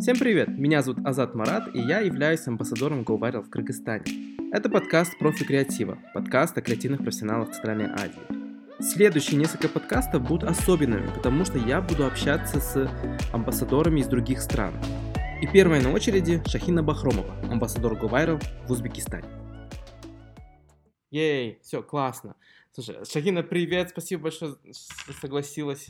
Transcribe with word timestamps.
Всем 0.00 0.16
привет! 0.16 0.46
Меня 0.56 0.80
зовут 0.80 1.04
Азат 1.04 1.34
Марат, 1.34 1.74
и 1.74 1.80
я 1.80 1.98
являюсь 1.98 2.46
амбассадором 2.46 3.00
GoViral 3.00 3.42
в 3.42 3.50
Кыргызстане. 3.50 4.04
Это 4.52 4.70
подкаст 4.70 5.18
профи 5.18 5.44
креатива, 5.44 5.98
подкаст 6.14 6.56
о 6.56 6.62
креативных 6.62 7.02
профессионалах 7.02 7.50
Центральной 7.50 7.86
Азии. 7.86 8.22
Следующие 8.80 9.40
несколько 9.40 9.68
подкастов 9.68 10.22
будут 10.22 10.48
особенными, 10.48 11.08
потому 11.12 11.44
что 11.44 11.58
я 11.58 11.80
буду 11.80 12.06
общаться 12.06 12.60
с 12.60 12.88
амбассадорами 13.32 13.98
из 13.98 14.06
других 14.06 14.40
стран. 14.40 14.72
И 15.42 15.48
первая 15.48 15.82
на 15.82 15.90
очереди 15.90 16.40
Шахина 16.46 16.84
Бахромова, 16.84 17.34
амбассадор 17.50 17.94
GoViral 17.94 18.40
в 18.68 18.70
Узбекистане. 18.70 19.26
Ей, 21.10 21.58
все, 21.62 21.82
классно. 21.82 22.36
Слушай, 22.74 22.96
Шахина, 23.10 23.42
привет, 23.42 23.88
спасибо 23.90 24.24
большое, 24.24 24.56
что 24.72 25.12
согласилась 25.20 25.88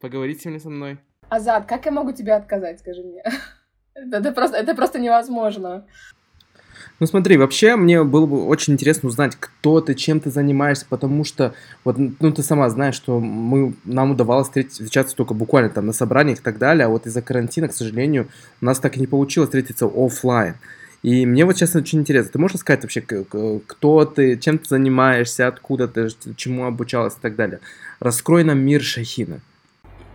поговорить 0.00 0.40
сегодня 0.40 0.60
со 0.60 0.68
мной. 0.68 0.98
Азат, 1.28 1.66
как 1.66 1.86
я 1.86 1.92
могу 1.92 2.10
тебе 2.10 2.34
отказать, 2.34 2.80
скажи 2.80 3.02
мне? 3.02 3.22
это, 3.94 4.32
просто, 4.32 4.56
это 4.56 4.74
просто 4.74 4.98
невозможно. 4.98 5.86
Ну 6.98 7.06
смотри, 7.06 7.36
вообще 7.36 7.76
мне 7.76 8.02
было 8.02 8.26
бы 8.26 8.46
очень 8.46 8.72
интересно 8.72 9.08
узнать, 9.08 9.36
кто 9.38 9.80
ты, 9.80 9.94
чем 9.94 10.18
ты 10.18 10.30
занимаешься, 10.30 10.86
потому 10.88 11.22
что 11.22 11.54
вот, 11.84 11.96
ну 11.96 12.32
ты 12.32 12.42
сама 12.42 12.68
знаешь, 12.68 12.96
что 12.96 13.20
мы, 13.20 13.74
нам 13.84 14.10
удавалось 14.10 14.48
встречаться 14.48 15.14
только 15.14 15.34
буквально 15.34 15.70
там 15.70 15.86
на 15.86 15.92
собраниях 15.92 16.40
и 16.40 16.42
так 16.42 16.58
далее, 16.58 16.86
а 16.86 16.88
вот 16.88 17.06
из-за 17.06 17.22
карантина, 17.22 17.68
к 17.68 17.74
сожалению, 17.74 18.28
у 18.60 18.64
нас 18.64 18.80
так 18.80 18.96
и 18.96 19.00
не 19.00 19.06
получилось 19.06 19.48
встретиться 19.50 19.86
офлайн. 19.86 20.56
И 21.02 21.26
мне 21.26 21.44
вот 21.44 21.56
честно 21.56 21.80
очень 21.80 22.00
интересно, 22.00 22.32
ты 22.32 22.38
можешь 22.38 22.58
сказать 22.58 22.82
вообще, 22.82 23.00
кто 23.00 24.04
ты, 24.04 24.36
чем 24.36 24.58
ты 24.58 24.68
занимаешься, 24.68 25.46
откуда 25.46 25.86
ты, 25.86 26.08
чему 26.36 26.66
обучалась 26.66 27.14
и 27.14 27.20
так 27.20 27.36
далее. 27.36 27.60
Раскрой 28.00 28.42
нам 28.44 28.58
мир 28.58 28.82
Шахина. 28.82 29.40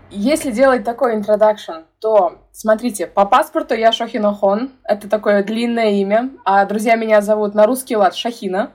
Если 0.09 0.51
делать 0.51 0.83
такой 0.83 1.15
introduction, 1.15 1.85
то, 1.99 2.43
смотрите, 2.51 3.07
по 3.07 3.25
паспорту 3.25 3.73
я 3.73 3.91
Шохина 3.91 4.33
Хон, 4.33 4.71
это 4.83 5.09
такое 5.09 5.43
длинное 5.43 5.91
имя, 5.91 6.29
а 6.45 6.65
друзья 6.65 6.95
меня 6.95 7.21
зовут 7.21 7.55
на 7.55 7.65
русский 7.65 7.95
лад 7.95 8.13
Шахина, 8.13 8.71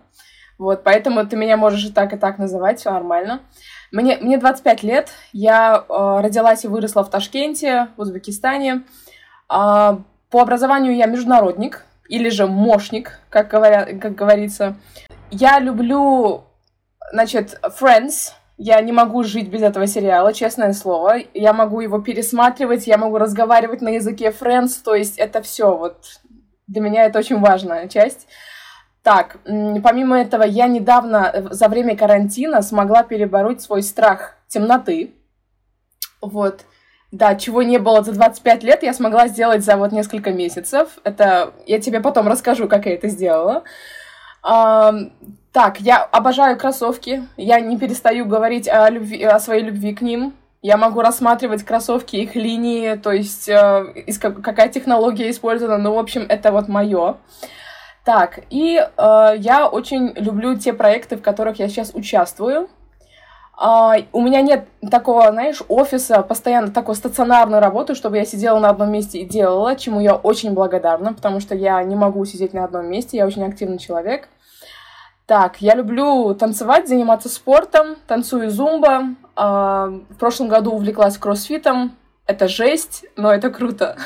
вот, 0.59 0.83
поэтому 0.83 1.25
ты 1.27 1.37
меня 1.37 1.57
можешь 1.57 1.85
и 1.85 1.93
так, 1.93 2.13
и 2.13 2.17
так 2.17 2.39
называть, 2.39 2.81
все 2.81 2.91
нормально. 2.91 3.41
Мне, 3.93 4.19
мне 4.19 4.37
25 4.39 4.83
лет, 4.83 5.11
я 5.33 5.85
э, 5.89 6.21
родилась 6.21 6.65
и 6.65 6.69
выросла 6.69 7.05
в 7.05 7.11
Ташкенте, 7.11 7.89
в 7.97 8.01
Узбекистане. 8.01 8.83
Э, 9.49 9.99
по 10.31 10.43
образованию 10.43 10.97
я 10.97 11.07
международник, 11.07 11.85
или 12.09 12.29
же 12.31 12.47
мошник, 12.47 13.21
как, 13.31 13.49
говорят, 13.49 14.01
как 14.01 14.15
говорится. 14.15 14.77
Я 15.31 15.59
люблю, 15.61 16.45
значит, 17.13 17.61
Friends, 17.81 18.33
я 18.57 18.81
не 18.81 18.93
могу 18.93 19.23
жить 19.23 19.49
без 19.49 19.63
этого 19.63 19.87
сериала, 19.87 20.33
честное 20.33 20.73
слово. 20.73 21.19
Я 21.33 21.53
могу 21.53 21.81
его 21.81 22.01
пересматривать, 22.01 22.87
я 22.87 22.99
могу 22.99 23.19
разговаривать 23.19 23.81
на 23.83 23.91
языке 23.91 24.31
Friends, 24.31 24.83
то 24.85 24.95
есть 24.95 25.19
это 25.19 25.43
все 25.43 25.77
вот 25.77 26.21
для 26.67 26.81
меня 26.81 27.05
это 27.05 27.19
очень 27.19 27.39
важная 27.39 27.89
часть. 27.89 28.27
Так, 29.03 29.39
помимо 29.45 30.21
этого, 30.21 30.43
я 30.43 30.67
недавно 30.67 31.31
э, 31.33 31.43
за 31.51 31.69
время 31.69 31.97
карантина 31.97 32.63
смогла 32.63 33.05
перебороть 33.05 33.63
свой 33.63 33.83
страх 33.83 34.37
темноты. 34.49 35.15
Вот. 36.21 36.65
Да, 37.11 37.35
чего 37.37 37.63
не 37.63 37.79
было 37.79 38.03
за 38.03 38.13
25 38.13 38.63
лет, 38.65 38.83
я 38.83 38.93
смогла 38.93 39.29
сделать 39.29 39.65
за 39.65 39.77
вот 39.77 39.93
несколько 39.93 40.31
месяцев. 40.31 40.99
Это 41.05 41.55
я 41.67 41.81
тебе 41.81 42.01
потом 42.01 42.29
расскажу, 42.29 42.69
как 42.69 42.85
я 42.85 42.95
это 42.95 43.09
сделала. 43.09 43.65
Так, 44.43 45.81
я 45.81 46.03
обожаю 46.05 46.59
кроссовки. 46.59 47.25
Я 47.37 47.61
не 47.61 47.79
перестаю 47.79 48.27
говорить 48.27 48.69
о, 48.69 48.91
любви, 48.91 49.23
о 49.25 49.41
своей 49.41 49.65
любви 49.65 49.95
к 49.95 50.03
ним. 50.03 50.35
Я 50.61 50.77
могу 50.77 51.01
рассматривать 51.01 51.63
кроссовки, 51.63 52.17
их 52.17 52.35
линии, 52.35 52.97
то 52.97 53.13
есть 53.13 53.49
э, 53.49 54.05
какая 54.21 54.69
технология 54.69 55.31
использована. 55.31 55.79
Ну, 55.79 55.95
в 55.95 55.99
общем, 55.99 56.27
это 56.29 56.53
вот 56.53 56.69
мое. 56.69 57.17
Так, 58.05 58.41
и 58.51 58.77
э, 58.77 59.35
я 59.39 59.69
очень 59.69 60.13
люблю 60.17 60.57
те 60.59 60.73
проекты, 60.73 61.17
в 61.17 61.23
которых 61.23 61.59
я 61.59 61.69
сейчас 61.69 61.93
участвую. 61.95 62.69
Uh, 63.61 64.07
у 64.13 64.23
меня 64.23 64.41
нет 64.41 64.69
такого, 64.89 65.33
знаешь, 65.33 65.63
офиса, 65.67 66.23
постоянно 66.23 66.71
такой 66.71 66.95
стационарной 66.95 67.59
работы, 67.59 67.97
чтобы 67.97 68.17
я 68.17 68.25
сидела 68.25 68.61
на 68.61 68.71
одном 68.71 68.93
месте 68.93 69.19
и 69.19 69.25
делала, 69.25 69.75
чему 69.75 70.01
я 70.01 70.15
очень 70.15 70.53
благодарна, 70.53 71.13
потому 71.13 71.41
что 71.41 71.57
я 71.57 71.83
не 71.83 71.97
могу 71.97 72.25
сидеть 72.25 72.55
на 72.55 72.63
одном 72.63 72.87
месте, 72.87 73.17
я 73.17 73.27
очень 73.27 73.45
активный 73.45 73.79
человек. 73.79 74.29
Так, 75.29 75.61
я 75.61 75.75
люблю 75.75 76.35
танцевать, 76.35 76.89
заниматься 76.89 77.29
спортом, 77.29 77.97
танцую 78.07 78.49
зумба. 78.51 79.15
А, 79.37 79.89
в 80.09 80.15
прошлом 80.15 80.49
году 80.49 80.73
увлеклась 80.73 81.19
кроссфитом. 81.19 81.95
Это 82.27 82.49
жесть, 82.49 83.05
но 83.15 83.31
это 83.31 83.51
круто. 83.51 83.97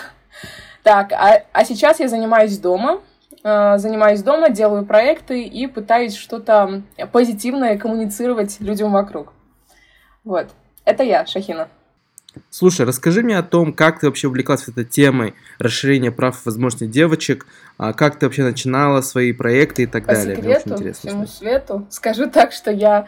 Так, 0.82 1.12
а, 1.12 1.44
а 1.52 1.64
сейчас 1.64 2.00
я 2.00 2.08
занимаюсь 2.08 2.58
дома. 2.58 2.98
А, 3.44 3.78
занимаюсь 3.78 4.20
дома, 4.24 4.50
делаю 4.50 4.84
проекты 4.84 5.44
и 5.44 5.68
пытаюсь 5.68 6.16
что-то 6.16 6.82
позитивное 7.12 7.78
коммуницировать 7.78 8.58
людям 8.58 8.90
вокруг. 8.90 9.32
Вот. 10.24 10.48
Это 10.84 11.02
я, 11.02 11.26
Шахина. 11.26 11.68
Слушай, 12.50 12.86
расскажи 12.86 13.22
мне 13.22 13.36
о 13.36 13.42
том, 13.42 13.72
как 13.72 14.00
ты 14.00 14.06
вообще 14.06 14.28
увлеклась 14.28 14.66
этой 14.66 14.84
темой 14.84 15.34
расширения 15.58 16.10
прав 16.10 16.36
и 16.36 16.40
возможностей 16.44 16.86
девочек, 16.86 17.46
а 17.76 17.92
как 17.92 18.18
ты 18.18 18.26
вообще 18.26 18.42
начинала 18.42 19.02
свои 19.02 19.32
проекты 19.32 19.82
и 19.82 19.86
так 19.86 20.06
По 20.06 20.14
далее. 20.14 20.36
Секрету, 20.36 20.48
Мне 20.48 20.56
очень 20.56 20.72
интересно. 20.76 21.10
Всему 21.10 21.26
свету 21.26 21.86
скажу 21.90 22.30
так, 22.30 22.52
что 22.52 22.70
я 22.70 23.06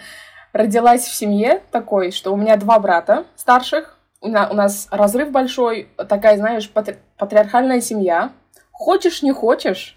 родилась 0.53 1.05
в 1.05 1.15
семье 1.15 1.63
такой, 1.71 2.11
что 2.11 2.33
у 2.33 2.37
меня 2.37 2.57
два 2.57 2.79
брата 2.79 3.25
старших, 3.37 3.99
у 4.21 4.29
нас 4.29 4.89
разрыв 4.91 5.31
большой, 5.31 5.89
такая, 6.09 6.37
знаешь, 6.37 6.71
патри 6.71 6.97
патриархальная 7.19 7.81
семья. 7.81 8.33
Хочешь, 8.73 9.23
не 9.23 9.33
хочешь, 9.33 9.97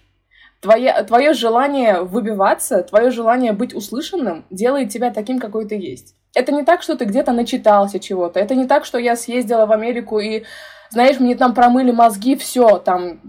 твое, 0.68 1.04
твое 1.04 1.34
желание 1.34 2.02
выбиваться, 2.02 2.84
твое 2.84 3.10
желание 3.10 3.54
быть 3.54 3.74
услышанным 3.74 4.46
делает 4.50 4.90
тебя 4.90 5.12
таким, 5.12 5.40
какой 5.40 5.66
ты 5.66 5.76
есть 5.76 6.16
это 6.38 6.52
не 6.52 6.64
так, 6.64 6.84
что 6.84 6.96
ты 6.96 7.06
где-то 7.06 7.32
начитался 7.32 8.00
чего-то. 8.00 8.40
Это 8.40 8.54
не 8.54 8.68
так, 8.68 8.86
что 8.86 9.00
я 9.00 9.16
съездила 9.16 9.66
в 9.66 9.72
Америку 9.72 10.20
и, 10.20 10.44
знаешь, 10.92 11.20
мне 11.20 11.36
там 11.36 11.56
промыли 11.56 11.92
мозги, 11.92 12.36
все, 12.36 12.78
там, 12.78 13.20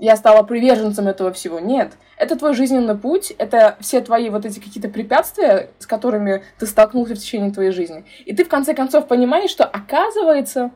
я 0.00 0.16
стала 0.16 0.42
приверженцем 0.42 1.08
этого 1.08 1.32
всего. 1.34 1.60
Нет. 1.60 1.92
Это 2.16 2.36
твой 2.36 2.54
жизненный 2.54 2.96
путь, 2.96 3.34
это 3.36 3.76
все 3.80 4.00
твои 4.00 4.30
вот 4.30 4.46
эти 4.46 4.60
какие-то 4.60 4.88
препятствия, 4.88 5.70
с 5.78 5.86
которыми 5.86 6.42
ты 6.58 6.66
столкнулся 6.66 7.14
в 7.14 7.18
течение 7.18 7.52
твоей 7.52 7.70
жизни. 7.70 8.06
И 8.24 8.34
ты 8.34 8.44
в 8.44 8.48
конце 8.48 8.72
концов 8.72 9.08
понимаешь, 9.08 9.50
что 9.50 9.64
оказывается, 9.64 10.70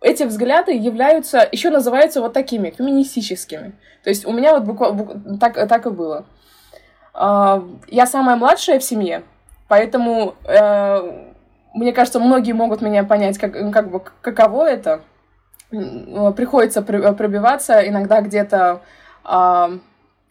эти 0.00 0.22
взгляды 0.22 0.72
являются, 0.72 1.46
еще 1.52 1.68
называются 1.68 2.22
вот 2.22 2.32
такими, 2.32 2.70
феминистическими. 2.70 3.74
То 4.02 4.10
есть 4.10 4.26
у 4.26 4.32
меня 4.32 4.58
вот 4.58 4.64
буквально 4.64 5.38
так, 5.38 5.54
так 5.68 5.86
и 5.86 5.90
было. 5.90 6.24
А, 7.14 7.62
я 7.88 8.06
самая 8.06 8.36
младшая 8.36 8.78
в 8.78 8.84
семье, 8.84 9.22
Поэтому, 9.72 10.34
э, 10.44 11.32
мне 11.72 11.94
кажется, 11.94 12.20
многие 12.20 12.52
могут 12.52 12.82
меня 12.82 13.04
понять, 13.04 13.38
как, 13.38 13.54
как 13.72 13.90
бы, 13.90 14.02
каково 14.20 14.68
это. 14.68 15.00
Приходится 15.70 16.82
пробиваться, 16.82 17.80
иногда 17.88 18.20
где-то 18.20 18.82
э, 19.24 19.78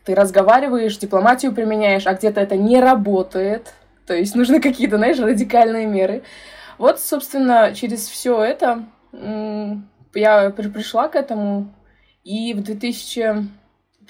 ты 0.06 0.14
разговариваешь, 0.14 0.96
дипломатию 0.98 1.53
применяешь, 1.53 2.06
а 2.06 2.14
где-то 2.14 2.40
это 2.40 2.56
не 2.56 2.80
работает. 2.80 3.74
То 4.06 4.14
есть 4.14 4.36
нужны 4.36 4.62
какие-то, 4.62 4.98
знаешь, 4.98 5.18
радикальные 5.18 5.88
меры. 5.88 6.22
Вот, 6.78 7.00
собственно, 7.00 7.74
через 7.74 8.08
все 8.08 8.44
это 8.44 8.84
я 10.14 10.52
пришла 10.52 11.08
к 11.08 11.16
этому, 11.16 11.74
и 12.24 12.53
в 12.53 12.62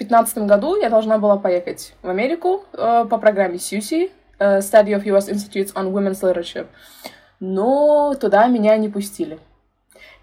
2015 0.08 0.38
году 0.48 0.76
я 0.76 0.90
должна 0.90 1.18
была 1.18 1.38
поехать 1.38 1.94
в 2.02 2.10
Америку 2.10 2.64
э, 2.74 3.06
по 3.10 3.18
программе 3.18 3.58
Сьюси, 3.58 4.12
uh, 4.40 4.60
Study 4.60 4.94
of 4.94 5.04
US 5.06 5.30
Institutes 5.30 5.74
on 5.74 5.92
Women's 5.92 6.22
Leadership. 6.22 6.68
Но 7.40 8.14
туда 8.16 8.48
меня 8.48 8.78
не 8.78 8.90
пустили. 8.90 9.40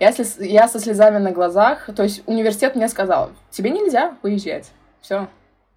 Я, 0.00 0.12
слез, 0.12 0.36
я 0.38 0.68
со 0.68 0.78
слезами 0.78 1.18
на 1.18 1.32
глазах, 1.32 1.88
то 1.94 2.02
есть 2.02 2.22
университет 2.26 2.76
мне 2.76 2.88
сказал, 2.88 3.30
тебе 3.50 3.70
нельзя 3.70 4.16
выезжать. 4.22 4.70
Все. 5.00 5.28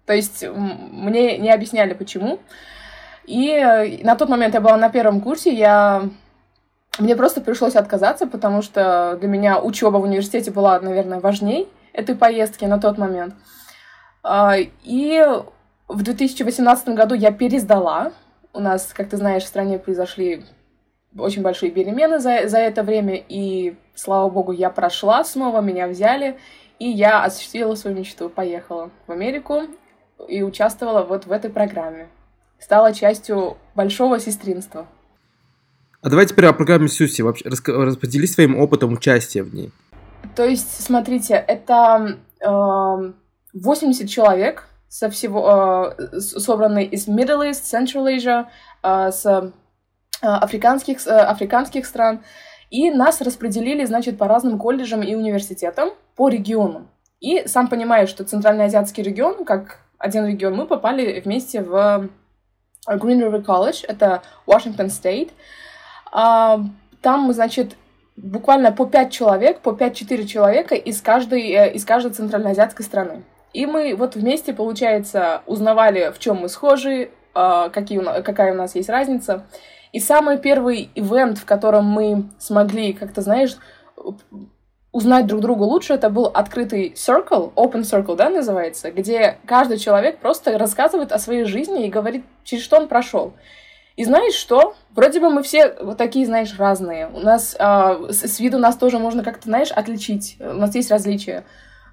То 0.06 0.12
есть 0.12 0.44
мне 0.44 1.38
не 1.38 1.50
объясняли, 1.50 1.94
почему. 1.94 2.38
И 3.24 3.50
э, 3.50 4.04
на 4.04 4.16
тот 4.16 4.28
момент 4.28 4.54
я 4.54 4.60
была 4.60 4.76
на 4.76 4.90
первом 4.90 5.20
курсе, 5.20 5.52
я... 5.52 6.08
мне 6.98 7.16
просто 7.16 7.40
пришлось 7.40 7.76
отказаться, 7.76 8.26
потому 8.26 8.62
что 8.62 9.16
для 9.20 9.28
меня 9.28 9.60
учеба 9.60 9.98
в 9.98 10.02
университете 10.02 10.50
была, 10.50 10.78
наверное, 10.80 11.20
важней 11.20 11.68
этой 11.92 12.16
поездки 12.16 12.64
на 12.64 12.80
тот 12.80 12.98
момент. 12.98 13.34
А, 14.22 14.56
и 14.84 15.24
в 15.88 16.02
2018 16.02 16.88
году 16.90 17.14
я 17.14 17.32
пересдала 17.32 18.12
у 18.52 18.60
нас, 18.60 18.92
как 18.92 19.08
ты 19.08 19.16
знаешь, 19.16 19.44
в 19.44 19.48
стране 19.48 19.78
произошли 19.78 20.44
очень 21.16 21.42
большие 21.42 21.70
перемены 21.70 22.18
за, 22.18 22.48
за 22.48 22.58
это 22.58 22.82
время, 22.82 23.22
и, 23.28 23.76
слава 23.94 24.30
богу, 24.30 24.52
я 24.52 24.70
прошла 24.70 25.24
снова, 25.24 25.60
меня 25.60 25.88
взяли, 25.88 26.38
и 26.78 26.88
я 26.88 27.24
осуществила 27.24 27.74
свою 27.74 27.96
мечту, 27.96 28.28
поехала 28.28 28.90
в 29.06 29.12
Америку 29.12 29.62
и 30.28 30.42
участвовала 30.42 31.02
вот 31.02 31.26
в 31.26 31.32
этой 31.32 31.50
программе. 31.50 32.08
Стала 32.58 32.94
частью 32.94 33.56
большого 33.74 34.20
сестринства. 34.20 34.86
А 36.00 36.08
давай 36.08 36.26
теперь 36.26 36.46
о 36.46 36.52
программе 36.52 36.88
Сюси. 36.88 37.22
Вообще, 37.22 37.48
распределись 37.48 38.34
своим 38.34 38.58
опытом 38.58 38.92
участия 38.92 39.42
в 39.42 39.54
ней. 39.54 39.70
то 40.34 40.44
есть, 40.44 40.84
смотрите, 40.84 41.34
это 41.34 42.18
э, 42.40 43.12
80 43.52 44.08
человек 44.08 44.68
со 44.88 45.08
всего, 45.08 45.94
э, 45.98 46.20
собранные 46.20 46.86
из 46.86 47.08
Middle 47.08 47.50
East, 47.50 47.64
Central 47.64 48.06
Asia, 48.14 48.46
э, 48.82 49.10
с 49.10 49.26
э, 49.26 49.50
африканских, 50.20 51.06
э, 51.06 51.10
африканских 51.10 51.86
стран. 51.86 52.22
И 52.70 52.90
нас 52.90 53.20
распределили, 53.20 53.84
значит, 53.84 54.18
по 54.18 54.28
разным 54.28 54.58
колледжам 54.58 55.02
и 55.02 55.14
университетам 55.14 55.90
по 56.16 56.28
регионам. 56.28 56.88
И 57.20 57.46
сам 57.46 57.68
понимаешь, 57.68 58.08
что 58.08 58.24
Центральноазиатский 58.24 59.02
регион, 59.02 59.44
как 59.44 59.78
один 59.98 60.26
регион, 60.26 60.56
мы 60.56 60.66
попали 60.66 61.20
вместе 61.20 61.62
в 61.62 62.08
Green 62.88 63.20
River 63.20 63.44
College, 63.44 63.84
это 63.86 64.22
Washington 64.46 64.88
State. 64.88 65.30
А, 66.10 66.60
там, 67.00 67.32
значит, 67.32 67.76
буквально 68.16 68.72
по 68.72 68.86
пять 68.86 69.12
человек, 69.12 69.60
по 69.60 69.70
5-4 69.70 70.26
человека 70.26 70.74
из 70.74 71.00
каждой, 71.00 71.50
э, 71.50 71.72
из 71.72 71.84
каждой 71.84 72.12
центральноазиатской 72.12 72.84
страны. 72.84 73.22
И 73.52 73.66
мы 73.66 73.94
вот 73.94 74.14
вместе, 74.14 74.52
получается, 74.52 75.42
узнавали, 75.46 76.12
в 76.14 76.18
чем 76.18 76.38
мы 76.38 76.48
схожи, 76.48 77.10
а, 77.34 77.68
какие, 77.68 78.00
какая 78.22 78.52
у 78.52 78.56
нас 78.56 78.74
есть 78.74 78.88
разница. 78.88 79.46
И 79.92 80.00
самый 80.00 80.38
первый 80.38 80.90
ивент, 80.94 81.38
в 81.38 81.44
котором 81.44 81.84
мы 81.84 82.30
смогли, 82.38 82.92
как-то, 82.92 83.20
знаешь, 83.20 83.56
узнать 84.90 85.26
друг 85.26 85.40
друга 85.40 85.62
лучше, 85.62 85.94
это 85.94 86.10
был 86.10 86.26
открытый 86.26 86.92
circle, 86.94 87.52
open 87.54 87.82
circle, 87.82 88.14
да, 88.14 88.28
называется, 88.28 88.90
где 88.90 89.38
каждый 89.46 89.78
человек 89.78 90.18
просто 90.18 90.56
рассказывает 90.58 91.12
о 91.12 91.18
своей 91.18 91.44
жизни 91.44 91.86
и 91.86 91.90
говорит, 91.90 92.24
через 92.44 92.62
что 92.62 92.76
он 92.76 92.88
прошел. 92.88 93.32
И 93.96 94.04
знаешь 94.04 94.34
что? 94.34 94.74
Вроде 94.90 95.20
бы 95.20 95.28
мы 95.28 95.42
все 95.42 95.74
вот 95.80 95.98
такие, 95.98 96.24
знаешь, 96.24 96.58
разные. 96.58 97.08
У 97.08 97.20
нас 97.20 97.54
э, 97.58 98.06
с, 98.10 98.26
с 98.26 98.40
виду 98.40 98.58
нас 98.58 98.76
тоже 98.76 98.98
можно 98.98 99.22
как-то, 99.22 99.44
знаешь, 99.44 99.70
отличить. 99.70 100.36
У 100.40 100.54
нас 100.54 100.74
есть 100.74 100.90
различия. 100.90 101.44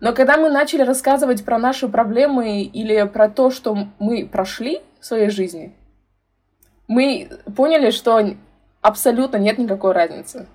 Но 0.01 0.13
когда 0.13 0.37
мы 0.37 0.49
начали 0.49 0.81
рассказывать 0.83 1.43
про 1.43 1.57
наши 1.57 1.87
проблемы 1.89 2.61
или 2.61 3.03
про 3.03 3.29
то, 3.29 3.51
что 3.51 3.77
мы 3.99 4.25
прошли 4.25 4.81
в 4.99 5.05
своей 5.05 5.29
жизни, 5.29 5.75
мы 6.87 7.29
поняли, 7.55 7.91
что 7.91 8.35
абсолютно 8.81 9.37
нет 9.37 9.57
никакой 9.57 9.91
разницы. 9.91 10.47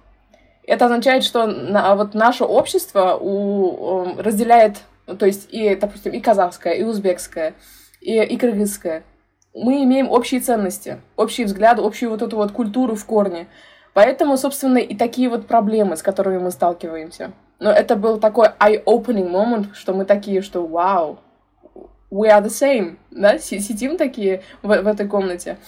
Это 0.66 0.86
означает, 0.86 1.24
что 1.24 1.46
на, 1.46 1.94
вот 1.94 2.14
наше 2.14 2.44
общество 2.44 3.18
у, 3.20 4.16
разделяет, 4.16 4.78
то 5.06 5.26
есть 5.26 5.48
и, 5.52 5.76
допустим, 5.76 6.12
и 6.12 6.20
казахское, 6.20 6.72
и 6.72 6.82
узбекское, 6.82 7.54
и, 8.00 8.22
и 8.22 8.36
кыргызское. 8.38 9.02
Мы 9.52 9.84
имеем 9.84 10.10
общие 10.10 10.40
ценности, 10.40 11.00
общие 11.16 11.46
взгляды, 11.46 11.82
общую 11.82 12.10
вот 12.10 12.22
эту 12.22 12.36
вот 12.36 12.50
культуру 12.52 12.94
в 12.96 13.04
корне. 13.04 13.46
Поэтому, 13.92 14.36
собственно, 14.36 14.78
и 14.78 14.96
такие 14.96 15.28
вот 15.28 15.46
проблемы, 15.46 15.96
с 15.96 16.02
которыми 16.02 16.38
мы 16.38 16.50
сталкиваемся. 16.50 17.32
Но 17.58 17.70
это 17.70 17.96
был 17.96 18.18
такой 18.18 18.48
eye-opening 18.58 19.30
moment, 19.30 19.74
что 19.74 19.94
мы 19.94 20.04
такие, 20.04 20.42
что 20.42 20.66
вау, 20.66 21.18
we 22.10 22.28
are 22.28 22.42
the 22.42 22.48
same, 22.48 22.96
да, 23.10 23.38
сидим 23.38 23.96
такие 23.96 24.42
в, 24.62 24.68
в 24.68 24.86
этой 24.86 25.06
комнате. 25.08 25.58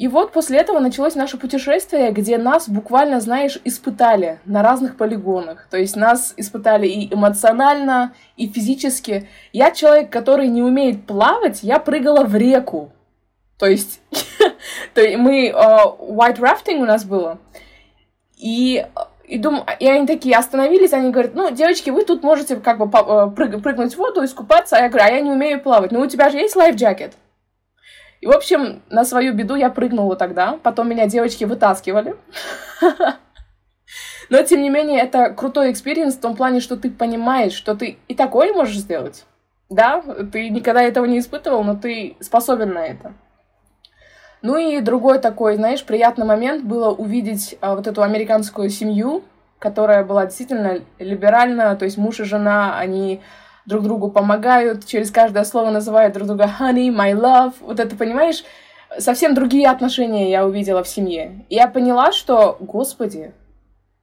И 0.00 0.08
вот 0.08 0.32
после 0.32 0.58
этого 0.58 0.78
началось 0.78 1.14
наше 1.14 1.36
путешествие, 1.36 2.10
где 2.10 2.38
нас 2.38 2.70
буквально, 2.70 3.20
знаешь, 3.20 3.58
испытали 3.64 4.38
на 4.46 4.62
разных 4.62 4.96
полигонах. 4.96 5.66
То 5.70 5.76
есть 5.76 5.94
нас 5.94 6.32
испытали 6.38 6.86
и 6.86 7.12
эмоционально, 7.12 8.14
и 8.36 8.48
физически. 8.48 9.28
Я 9.52 9.72
человек, 9.72 10.08
который 10.08 10.48
не 10.48 10.62
умеет 10.62 11.04
плавать, 11.04 11.62
я 11.62 11.78
прыгала 11.78 12.24
в 12.24 12.34
реку. 12.34 12.92
То 13.58 13.66
есть, 13.66 14.00
то 14.94 15.02
есть 15.02 15.18
мы 15.18 15.50
uh, 15.50 15.98
white 15.98 16.38
rafting 16.38 16.78
у 16.78 16.86
нас 16.86 17.04
было. 17.04 17.38
И 18.38 18.86
и, 19.30 19.38
дум... 19.38 19.64
и 19.78 19.88
они 19.88 20.06
такие 20.06 20.36
остановились, 20.36 20.92
они 20.92 21.10
говорят, 21.10 21.34
ну, 21.34 21.50
девочки, 21.50 21.90
вы 21.90 22.04
тут 22.04 22.24
можете 22.24 22.56
как 22.56 22.78
бы 22.78 22.86
э, 22.86 23.30
прыг... 23.30 23.62
прыгнуть 23.62 23.94
в 23.94 23.98
воду, 23.98 24.24
искупаться. 24.24 24.76
А 24.76 24.80
я 24.80 24.88
говорю, 24.88 25.04
а 25.06 25.10
я 25.12 25.20
не 25.20 25.30
умею 25.30 25.60
плавать. 25.60 25.92
Ну, 25.92 26.00
у 26.00 26.06
тебя 26.06 26.30
же 26.30 26.38
есть 26.38 26.56
jacket? 26.56 27.12
И, 28.20 28.26
в 28.26 28.32
общем, 28.32 28.82
на 28.90 29.04
свою 29.04 29.32
беду 29.32 29.54
я 29.54 29.70
прыгнула 29.70 30.16
тогда. 30.16 30.58
Потом 30.62 30.88
меня 30.88 31.06
девочки 31.06 31.44
вытаскивали. 31.44 32.16
Но, 34.30 34.42
тем 34.42 34.62
не 34.62 34.68
менее, 34.68 35.00
это 35.00 35.30
крутой 35.30 35.70
experience 35.70 36.16
в 36.16 36.20
том 36.20 36.34
плане, 36.34 36.60
что 36.60 36.76
ты 36.76 36.90
понимаешь, 36.90 37.52
что 37.52 37.76
ты 37.76 37.98
и 38.08 38.16
такое 38.16 38.52
можешь 38.52 38.78
сделать. 38.78 39.26
Да, 39.68 40.02
ты 40.32 40.50
никогда 40.50 40.82
этого 40.82 41.04
не 41.04 41.20
испытывал, 41.20 41.62
но 41.62 41.76
ты 41.76 42.16
способен 42.18 42.74
на 42.74 42.84
это. 42.84 43.12
Ну 44.42 44.56
и 44.56 44.80
другой 44.80 45.18
такой, 45.18 45.56
знаешь, 45.56 45.84
приятный 45.84 46.24
момент 46.24 46.64
было 46.64 46.90
увидеть 46.90 47.56
а, 47.60 47.74
вот 47.76 47.86
эту 47.86 48.02
американскую 48.02 48.70
семью, 48.70 49.22
которая 49.58 50.04
была 50.04 50.24
действительно 50.24 50.80
либеральна, 50.98 51.76
то 51.76 51.84
есть 51.84 51.98
муж 51.98 52.20
и 52.20 52.24
жена, 52.24 52.78
они 52.78 53.20
друг 53.66 53.84
другу 53.84 54.10
помогают, 54.10 54.86
через 54.86 55.10
каждое 55.10 55.44
слово 55.44 55.70
называют 55.70 56.14
друг 56.14 56.26
друга 56.26 56.50
honey, 56.58 56.88
my 56.88 57.12
love. 57.12 57.54
Вот 57.60 57.78
это, 57.78 57.94
понимаешь, 57.96 58.42
совсем 58.98 59.34
другие 59.34 59.68
отношения 59.68 60.30
я 60.30 60.46
увидела 60.46 60.82
в 60.82 60.88
семье. 60.88 61.44
Я 61.50 61.68
поняла, 61.68 62.12
что, 62.12 62.56
господи, 62.60 63.32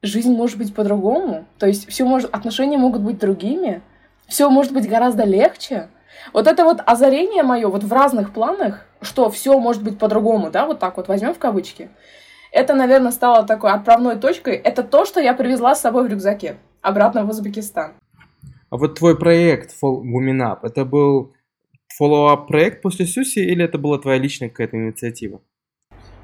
жизнь 0.01 0.33
может 0.33 0.57
быть 0.57 0.74
по-другому. 0.74 1.45
То 1.57 1.68
есть 1.68 1.90
все 1.90 2.06
может, 2.06 2.33
отношения 2.33 2.78
могут 2.78 3.01
быть 3.01 3.19
другими. 3.19 3.81
Все 4.28 4.50
может 4.50 4.74
быть 4.74 4.88
гораздо 4.88 5.24
легче. 5.24 5.90
Вот 6.34 6.48
это 6.48 6.64
вот 6.64 6.81
озарение 6.86 7.44
мое 7.44 7.68
вот 7.68 7.84
в 7.84 7.94
разных 7.94 8.34
планах, 8.34 8.86
что 9.02 9.30
все 9.30 9.58
может 9.60 9.84
быть 9.84 10.00
по-другому, 10.00 10.50
да, 10.50 10.66
вот 10.66 10.80
так 10.80 10.98
вот 10.98 11.08
возьмем 11.08 11.34
в 11.34 11.40
кавычки. 11.40 11.90
Это, 12.52 12.74
наверное, 12.74 13.12
стало 13.12 13.46
такой 13.46 13.72
отправной 13.72 14.16
точкой. 14.16 14.56
Это 14.56 14.84
то, 14.84 15.06
что 15.06 15.19
я 15.19 15.34
привезла 15.34 15.75
с 15.75 15.81
собой 15.81 16.08
в 16.08 16.12
рюкзаке 16.12 16.58
обратно 16.81 17.24
в 17.24 17.30
Узбекистан. 17.30 17.94
А 18.69 18.78
вот 18.78 18.96
твой 18.96 19.18
проект 19.18 19.74
Women 19.84 20.42
Up, 20.42 20.60
это 20.64 20.86
был 20.86 21.34
follow-up 22.02 22.48
проект 22.48 22.81
после 22.81 23.06
Сюси 23.06 23.40
или 23.40 23.64
это 23.64 23.78
была 23.78 23.98
твоя 23.98 24.18
личная 24.18 24.50
какая-то 24.50 24.78
инициатива? 24.78 25.42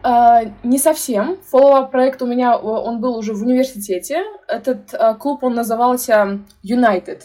Uh, 0.03 0.51
не 0.63 0.77
совсем. 0.77 1.37
Follow-up 1.51 1.89
проект 1.89 2.21
у 2.21 2.27
меня, 2.27 2.57
он 2.57 2.99
был 2.99 3.17
уже 3.17 3.33
в 3.33 3.41
университете. 3.41 4.23
Этот 4.49 4.93
uh, 4.93 5.17
клуб, 5.17 5.43
он 5.43 5.53
назывался 5.55 6.39
United. 6.61 7.21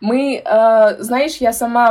Мы, 0.00 0.42
uh, 0.44 1.00
знаешь, 1.00 1.36
я 1.36 1.52
сама 1.52 1.90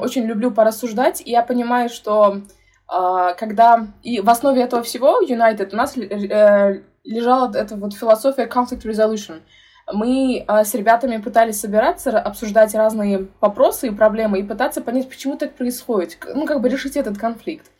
очень 0.00 0.24
люблю 0.24 0.50
порассуждать, 0.50 1.22
и 1.24 1.30
я 1.30 1.42
понимаю, 1.42 1.88
что 1.88 2.42
когда... 2.86 3.86
И 4.02 4.20
в 4.20 4.28
основе 4.28 4.62
этого 4.62 4.82
всего 4.82 5.22
United 5.22 5.70
у 5.72 5.76
нас 5.76 5.96
э, 5.96 6.82
лежала 7.02 7.50
эта 7.54 7.76
вот 7.76 7.94
философия 7.94 8.46
conflict 8.46 8.84
resolution— 8.84 9.40
мы 9.92 10.44
э, 10.46 10.64
с 10.64 10.74
ребятами 10.74 11.18
пытались 11.18 11.60
собираться, 11.60 12.18
обсуждать 12.18 12.74
разные 12.74 13.28
вопросы 13.40 13.88
и 13.88 13.90
проблемы 13.90 14.40
и 14.40 14.42
пытаться 14.42 14.80
понять, 14.80 15.08
почему 15.08 15.36
так 15.36 15.54
происходит, 15.54 16.18
ну, 16.34 16.46
как 16.46 16.60
бы 16.60 16.68
решить 16.68 16.96
этот 16.96 17.18
конфликт. 17.18 17.70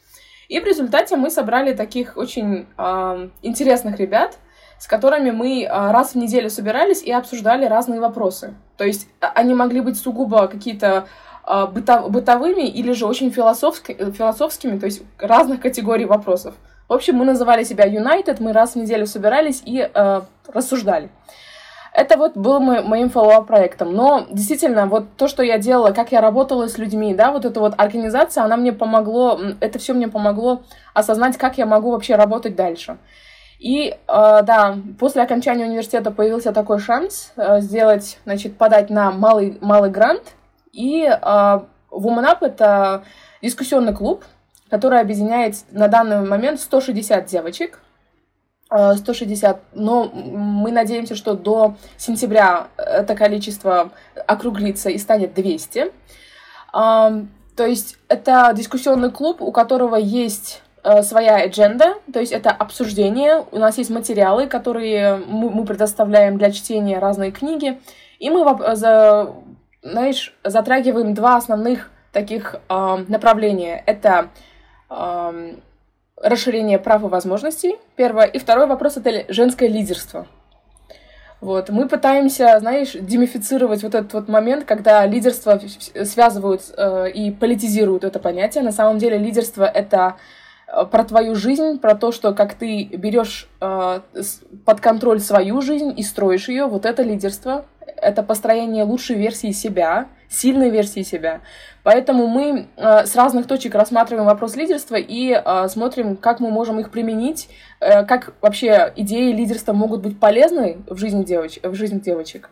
И 0.48 0.60
в 0.60 0.64
результате 0.64 1.16
мы 1.16 1.30
собрали 1.30 1.72
таких 1.72 2.16
очень 2.16 2.66
э, 2.76 3.28
интересных 3.42 3.98
ребят, 3.98 4.38
с 4.84 4.86
которыми 4.86 5.30
мы 5.30 5.62
э, 5.62 5.68
раз 5.92 6.12
в 6.12 6.16
неделю 6.16 6.50
собирались 6.50 7.02
и 7.02 7.10
обсуждали 7.10 7.64
разные 7.64 8.00
вопросы. 8.00 8.52
То 8.76 8.84
есть 8.84 9.08
они 9.18 9.54
могли 9.54 9.80
быть 9.80 9.96
сугубо 9.96 10.46
какие-то 10.46 11.06
э, 11.48 11.66
быто 11.72 12.02
бытовыми 12.10 12.68
или 12.68 12.92
же 12.92 13.06
очень 13.06 13.30
философски 13.30 13.96
философскими, 14.12 14.78
то 14.78 14.84
есть 14.84 15.00
разных 15.18 15.62
категорий 15.62 16.04
вопросов. 16.04 16.54
В 16.86 16.92
общем, 16.92 17.16
мы 17.16 17.24
называли 17.24 17.64
себя 17.64 17.86
United, 17.86 18.42
мы 18.42 18.52
раз 18.52 18.72
в 18.72 18.76
неделю 18.76 19.06
собирались 19.06 19.62
и 19.64 19.88
э, 19.90 20.20
рассуждали. 20.52 21.08
Это 21.94 22.18
вот 22.18 22.36
был 22.36 22.60
мой, 22.60 22.82
моим 22.82 23.06
follow 23.06 23.42
проектом. 23.42 23.94
Но 23.94 24.26
действительно, 24.30 24.84
вот 24.84 25.16
то, 25.16 25.28
что 25.28 25.42
я 25.42 25.56
делала, 25.56 25.92
как 25.92 26.12
я 26.12 26.20
работала 26.20 26.68
с 26.68 26.76
людьми, 26.76 27.14
да, 27.14 27.32
вот 27.32 27.46
эта 27.46 27.58
вот 27.58 27.72
организация, 27.78 28.44
она 28.44 28.58
мне 28.58 28.74
помогло, 28.74 29.40
это 29.60 29.78
все 29.78 29.94
мне 29.94 30.08
помогло 30.08 30.60
осознать, 30.92 31.38
как 31.38 31.56
я 31.56 31.64
могу 31.64 31.92
вообще 31.92 32.16
работать 32.16 32.54
дальше. 32.54 32.98
И 33.64 33.88
э, 33.88 33.96
да, 34.06 34.76
после 35.00 35.22
окончания 35.22 35.64
университета 35.64 36.10
появился 36.10 36.52
такой 36.52 36.78
шанс 36.78 37.32
э, 37.36 37.62
сделать, 37.62 38.18
значит, 38.24 38.58
подать 38.58 38.90
на 38.90 39.10
малый, 39.10 39.56
малый 39.62 39.90
грант. 39.90 40.34
И 40.72 41.04
э, 41.04 41.10
Woman 41.18 42.26
Up— 42.26 42.38
это 42.42 43.04
дискуссионный 43.40 43.94
клуб, 43.94 44.22
который 44.68 45.00
объединяет 45.00 45.54
на 45.70 45.88
данный 45.88 46.20
момент 46.20 46.60
160 46.60 47.24
девочек, 47.24 47.80
160, 48.68 49.62
но 49.72 50.10
мы 50.12 50.70
надеемся, 50.70 51.14
что 51.14 51.32
до 51.32 51.76
сентября 51.96 52.68
это 52.76 53.14
количество 53.14 53.92
округлится 54.26 54.90
и 54.90 54.98
станет 54.98 55.32
200. 55.32 55.90
То 56.72 57.26
есть 57.58 57.96
это 58.08 58.52
дискуссионный 58.54 59.10
клуб, 59.10 59.40
у 59.40 59.52
которого 59.52 59.96
есть 59.96 60.60
э, 60.73 60.73
своя 61.02 61.36
адженда, 61.44 61.94
то 62.12 62.20
есть 62.20 62.32
это 62.32 62.50
обсуждение, 62.50 63.44
у 63.52 63.58
нас 63.58 63.78
есть 63.78 63.90
материалы, 63.90 64.46
которые 64.46 65.16
мы 65.16 65.64
предоставляем 65.64 66.36
для 66.36 66.50
чтения, 66.50 66.98
разные 66.98 67.32
книги, 67.32 67.80
и 68.18 68.30
мы, 68.30 68.44
знаешь, 69.82 70.34
затрагиваем 70.44 71.14
два 71.14 71.36
основных 71.36 71.90
таких 72.12 72.56
направления. 72.68 73.82
Это 73.86 74.28
расширение 76.16 76.78
прав 76.78 77.02
и 77.02 77.06
возможностей, 77.06 77.76
первое. 77.96 78.26
И 78.26 78.38
второй 78.38 78.66
вопрос— 78.66 78.96
это 78.98 79.32
женское 79.32 79.68
лидерство. 79.68 80.26
Вот. 81.40 81.68
Мы 81.68 81.88
пытаемся, 81.88 82.58
знаешь, 82.60 82.92
демифицировать 82.92 83.82
вот 83.82 83.94
этот 83.94 84.14
вот 84.14 84.28
момент, 84.28 84.64
когда 84.64 85.04
лидерство 85.04 85.60
связывают 86.04 86.62
э, 86.76 87.10
и 87.10 87.30
политизируют 87.30 88.04
это 88.04 88.18
понятие. 88.18 88.64
На 88.64 88.72
самом 88.72 88.98
деле 88.98 89.18
лидерство— 89.18 89.64
это 89.74 90.14
э, 90.16 90.43
про 90.90 91.04
твою 91.04 91.34
жизнь, 91.34 91.78
про 91.78 91.94
то, 91.94 92.12
что 92.12 92.34
как 92.34 92.54
ты 92.54 92.84
берешь 92.84 93.48
э, 93.60 94.00
под 94.64 94.80
контроль 94.80 95.20
свою 95.20 95.60
жизнь 95.60 95.92
и 95.96 96.02
строишь 96.02 96.48
ее, 96.48 96.66
вот 96.66 96.86
это 96.86 97.02
лидерство, 97.02 97.64
это 97.96 98.22
построение 98.22 98.84
лучшей 98.84 99.16
версии 99.16 99.52
себя, 99.52 100.08
сильной 100.28 100.70
версии 100.70 101.02
себя. 101.02 101.40
Поэтому 101.82 102.26
мы 102.26 102.66
э, 102.76 103.06
с 103.06 103.14
разных 103.14 103.46
точек 103.46 103.74
рассматриваем 103.74 104.26
вопрос 104.26 104.56
лидерства 104.56 104.96
и 104.96 105.32
э, 105.32 105.68
смотрим, 105.68 106.16
как 106.16 106.40
мы 106.40 106.50
можем 106.50 106.80
их 106.80 106.90
применить, 106.90 107.48
э, 107.80 108.04
как 108.04 108.34
вообще 108.40 108.92
идеи 108.96 109.32
лидерства 109.32 109.72
могут 109.72 110.02
быть 110.02 110.18
полезны 110.18 110.78
в 110.88 110.96
жизни, 110.96 111.24
девоч 111.24 111.58
в 111.62 111.74
жизни 111.74 112.00
девочек. 112.00 112.50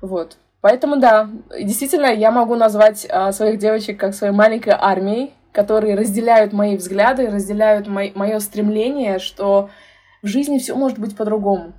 Вот. 0.00 0.36
Поэтому 0.60 0.96
да, 0.96 1.28
действительно, 1.60 2.06
я 2.06 2.30
могу 2.30 2.54
назвать 2.54 3.06
э, 3.08 3.32
своих 3.32 3.58
девочек 3.58 4.00
как 4.00 4.14
своей 4.14 4.32
маленькой 4.32 4.74
армией, 4.78 5.34
которые 5.54 5.94
разделяют 5.94 6.52
мои 6.52 6.76
взгляды, 6.76 7.30
разделяют 7.30 7.86
мой, 7.86 8.12
мое 8.14 8.40
стремление, 8.40 9.20
что 9.20 9.70
в 10.20 10.26
жизни 10.26 10.58
все 10.58 10.74
может 10.74 10.98
быть 10.98 11.16
по-другому. 11.16 11.72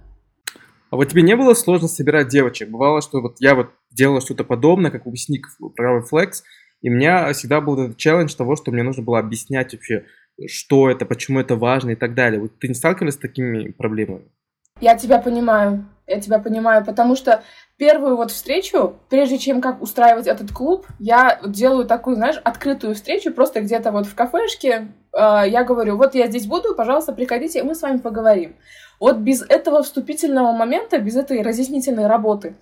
А 0.90 0.96
вот 0.96 1.10
тебе 1.10 1.24
не 1.24 1.36
было 1.36 1.54
сложно 1.54 1.90
собирать 1.90 2.30
девочек? 2.30 2.70
Бывало, 2.70 3.02
что 3.02 3.20
вот 3.22 3.36
я 3.40 3.54
вот 3.54 3.72
делала 3.92 4.22
что-то 4.22 4.46
подобное, 4.46 4.92
как 4.92 5.06
выпускник 5.06 5.48
программы 5.76 6.06
Flex, 6.10 6.44
и 6.82 6.90
у 6.90 6.94
меня 6.94 7.34
всегда 7.34 7.60
был 7.60 7.78
этот 7.78 7.98
челлендж 7.98 8.34
того, 8.34 8.56
что 8.56 8.72
мне 8.72 8.82
нужно 8.82 9.04
было 9.04 9.20
объяснять 9.20 9.74
вообще, 9.74 10.06
что 10.48 10.90
это, 10.90 11.06
почему 11.06 11.42
это 11.42 11.58
важно 11.58 11.92
и 11.92 11.96
так 11.96 12.14
далее. 12.16 12.40
Вот 12.40 12.58
ты 12.60 12.70
не 12.70 12.76
сталкивалась 12.76 13.16
с 13.16 13.20
такими 13.20 13.72
проблемами? 13.72 14.32
Я 14.80 14.96
тебя 14.96 15.20
понимаю, 15.20 15.86
я 16.08 16.22
тебя 16.22 16.40
понимаю, 16.40 16.86
потому 16.86 17.16
что 17.16 17.44
первую 17.78 18.16
вот 18.16 18.32
встречу, 18.32 18.96
прежде 19.10 19.38
чем 19.38 19.62
как 19.62 19.82
устраивать 19.82 20.28
этот 20.28 20.52
клуб, 20.52 20.86
я 21.00 21.40
делаю 21.46 21.86
такую, 21.86 22.16
знаешь, 22.16 22.40
открытую 22.44 22.96
встречу, 22.96 23.34
просто 23.34 23.62
где-то 23.62 23.92
вот 23.92 24.06
в 24.06 24.16
кафешке, 24.16 24.88
э, 25.14 25.44
я 25.48 25.64
говорю, 25.64 25.98
вот 25.98 26.16
я 26.16 26.28
здесь 26.28 26.46
буду, 26.46 26.76
пожалуйста, 26.76 27.14
приходите, 27.14 27.60
и 27.60 27.64
мы 27.64 27.76
с 27.76 27.82
вами 27.82 27.98
поговорим. 27.98 28.56
Вот 29.00 29.18
без 29.18 29.42
этого 29.42 29.84
вступительного 29.84 30.52
момента, 30.52 31.00
без 31.00 31.16
этой 31.16 31.42
разъяснительной 31.42 32.08
работы, 32.08 32.56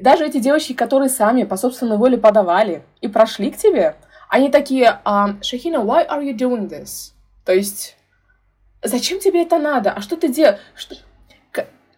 даже 0.00 0.26
эти 0.26 0.38
девочки, 0.38 0.74
которые 0.74 1.08
сами 1.08 1.44
по 1.44 1.56
собственной 1.56 1.96
воле 1.96 2.18
подавали 2.18 2.82
и 3.00 3.08
прошли 3.08 3.50
к 3.50 3.56
тебе, 3.56 3.96
они 4.28 4.50
такие, 4.50 5.00
um, 5.04 5.42
Шахина, 5.42 5.78
why 5.78 6.06
are 6.06 6.22
you 6.22 6.36
doing 6.36 6.68
this? 6.68 7.12
То 7.44 7.52
есть, 7.52 7.96
зачем 8.82 9.20
тебе 9.20 9.42
это 9.42 9.58
надо? 9.58 9.92
А 9.92 10.02
что 10.02 10.16
ты 10.16 10.28
делаешь? 10.28 10.58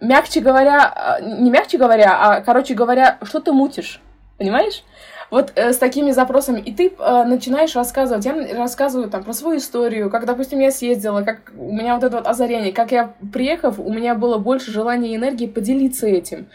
Мягче 0.01 0.41
говоря, 0.41 0.93
а, 0.95 1.21
не 1.21 1.51
мягче 1.51 1.79
говоря, 1.79 2.17
а, 2.19 2.41
короче 2.41 2.75
говоря, 2.75 3.19
что 3.23 3.41
ты 3.41 3.53
мутишь? 3.53 4.01
Понимаешь? 4.39 4.85
Вот 5.31 5.53
э, 5.55 5.73
с 5.73 5.79
такими 5.79 6.11
запросами. 6.11 6.61
И 6.61 6.73
ты 6.73 6.93
э, 6.99 7.25
начинаешь 7.25 7.77
рассказывать. 7.77 8.25
Я 8.25 8.35
рассказываю 8.57 9.09
там 9.09 9.23
про 9.23 9.33
свою 9.33 9.59
историю, 9.59 10.11
как, 10.11 10.25
допустим, 10.25 10.59
я 10.59 10.73
съездила, 10.73 11.23
как 11.23 11.53
у 11.57 11.73
меня 11.73 11.95
вот 11.95 12.03
это 12.03 12.17
вот 12.17 12.27
озарение, 12.27 12.73
как 12.73 12.91
я, 12.91 13.15
приехав, 13.33 13.79
у 13.79 13.93
меня 13.93 14.15
было 14.15 14.39
больше 14.39 14.73
желания 14.73 15.13
и 15.13 15.17
энергии 15.17 15.47
поделиться 15.47 16.07
этим 16.07 16.49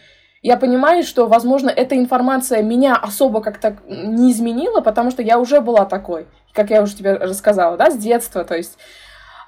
я 0.45 0.57
понимаю, 0.57 1.01
что, 1.01 1.25
возможно, 1.25 1.71
эта 1.71 1.97
информация 1.97 2.61
меня 2.61 2.95
особо 2.95 3.41
как-то 3.41 3.77
не 3.87 4.31
изменила, 4.31 4.79
потому 4.79 5.09
что 5.09 5.23
я 5.23 5.39
уже 5.39 5.59
была 5.59 5.85
такой, 5.85 6.27
как 6.53 6.69
я 6.69 6.83
уже 6.83 6.95
тебе 6.95 7.15
рассказала, 7.15 7.77
да, 7.77 7.89
с 7.89 7.97
детства, 7.97 8.43
то 8.45 8.55
есть 8.55 8.77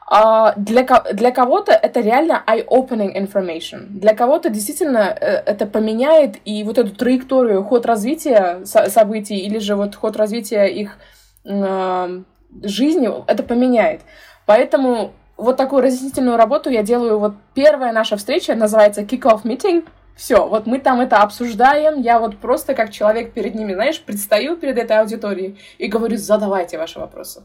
для, 0.10 1.04
для 1.14 1.32
кого-то 1.32 1.74
это 1.74 2.00
реально 2.00 2.42
eye-opening 2.48 3.14
information. 3.18 3.88
Для 3.90 4.16
кого-то 4.16 4.50
действительно 4.50 5.00
э, 5.20 5.44
это 5.46 5.66
поменяет 5.66 6.38
и 6.46 6.64
вот 6.64 6.78
эту 6.78 6.96
траекторию, 6.96 7.64
ход 7.64 7.86
развития 7.86 8.62
событий 8.66 9.38
или 9.38 9.60
же 9.60 9.76
вот 9.76 9.96
ход 9.96 10.16
развития 10.16 10.68
их 10.68 10.98
э, 11.44 12.22
жизни, 12.64 13.10
это 13.28 13.44
поменяет. 13.44 14.02
Поэтому 14.46 15.12
вот 15.36 15.58
такую 15.58 15.82
разъяснительную 15.82 16.38
работу 16.38 16.70
я 16.70 16.84
делаю. 16.84 17.20
Вот 17.20 17.34
первая 17.54 17.92
наша 17.92 18.16
встреча 18.16 18.56
называется 18.56 19.02
kick-off 19.02 19.44
meeting— 19.44 19.86
все, 20.18 20.48
вот 20.48 20.66
мы 20.66 20.80
там 20.80 21.00
это 21.00 21.18
обсуждаем, 21.18 22.02
я 22.02 22.20
вот 22.20 22.38
просто 22.38 22.74
как 22.74 22.92
человек 22.92 23.34
перед 23.34 23.54
ними, 23.54 23.74
знаешь, 23.74 24.02
предстаю 24.02 24.58
перед 24.58 24.78
этой 24.78 24.98
аудиторией 24.98 25.60
и 25.78 25.88
говорю, 25.88 26.18
задавайте 26.18 26.80
ваши 26.80 27.00
вопросы. 27.00 27.44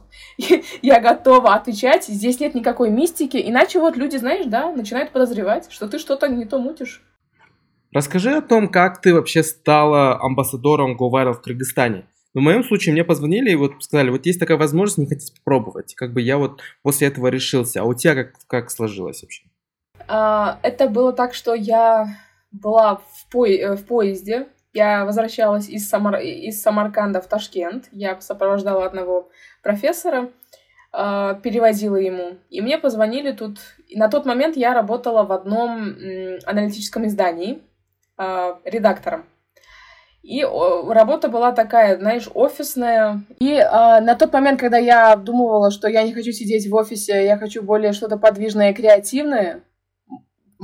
я 0.83 1.01
готова 1.01 1.55
отвечать, 1.55 2.07
здесь 2.07 2.41
нет 2.41 2.55
никакой 2.55 2.91
мистики, 2.91 3.41
иначе 3.45 3.79
вот 3.79 3.97
люди, 3.97 4.17
знаешь, 4.17 4.47
да, 4.47 4.73
начинают 4.73 5.13
подозревать, 5.13 5.71
что 5.71 5.87
ты 5.87 5.99
что-то 5.99 6.29
не 6.29 6.47
то 6.47 6.59
мутишь. 6.59 7.03
Расскажи 7.93 8.35
о 8.35 8.41
том, 8.41 8.71
как 8.71 9.03
ты 9.03 9.13
вообще 9.13 9.43
стала 9.43 10.19
амбассадором 10.19 10.97
GoViral 10.97 11.35
в 11.35 11.43
Кыргызстане. 11.43 12.07
В 12.33 12.41
моем 12.41 12.65
случае 12.65 12.95
мне 12.95 13.05
позвонили 13.05 13.51
и 13.51 13.55
вот 13.55 13.85
сказали, 13.85 14.09
вот 14.09 14.25
есть 14.25 14.41
такая 14.41 14.57
возможность, 14.57 14.97
не 14.97 15.07
хотите 15.07 15.35
попробовать. 15.35 15.95
Как 15.95 16.15
бы 16.15 16.23
я 16.23 16.39
вот 16.39 16.63
после 16.83 17.09
этого 17.09 17.27
решился. 17.27 17.83
А 17.83 17.85
у 17.85 17.93
тебя 17.93 18.15
как, 18.15 18.33
как 18.47 18.71
сложилось 18.71 19.21
вообще? 19.21 19.43
А, 20.09 20.59
это 20.63 20.89
было 20.89 21.13
так, 21.13 21.35
что 21.35 21.55
я 21.55 22.17
была 22.53 22.97
в, 22.97 23.29
по... 23.31 23.47
Э, 23.47 23.75
в 23.75 23.85
поезде. 23.87 24.49
Я 24.73 25.05
возвращалась 25.05 25.69
из, 25.69 25.89
Самар... 25.89 26.21
из 26.21 26.63
Самарканда 26.63 27.21
в 27.21 27.27
Ташкент. 27.27 27.89
Я 27.93 28.21
сопровождала 28.21 28.87
одного 28.87 29.31
профессора, 29.63 30.31
э, 30.93 31.35
перевозила 31.43 31.97
ему. 31.97 32.39
И 32.51 32.61
мне 32.61 32.79
позвонили 32.79 33.33
тут. 33.33 33.59
И 33.89 33.99
на 33.99 34.09
тот 34.09 34.27
момент 34.27 34.57
я 34.57 34.75
работала 34.75 35.25
в 35.25 35.33
одном 35.33 35.95
аналитическом 36.47 37.07
издании 37.07 37.63
э, 38.19 38.55
редактором. 38.65 39.27
И 40.23 40.45
работа 40.45 41.29
была 41.29 41.51
такая, 41.51 41.99
знаешь, 41.99 42.29
офисная. 42.33 43.23
И 43.41 43.55
э, 43.55 44.01
на 44.01 44.15
тот 44.15 44.33
момент, 44.33 44.61
когда 44.61 44.79
я 44.79 45.17
думала, 45.17 45.73
что 45.73 45.89
я 45.89 46.05
не 46.05 46.13
хочу 46.13 46.31
сидеть 46.31 46.69
в 46.69 46.75
офисе, 46.75 47.25
я 47.25 47.37
хочу 47.37 47.63
более 47.63 47.93
что-то 47.93 48.17
подвижное, 48.17 48.73
креативное, 48.73 49.63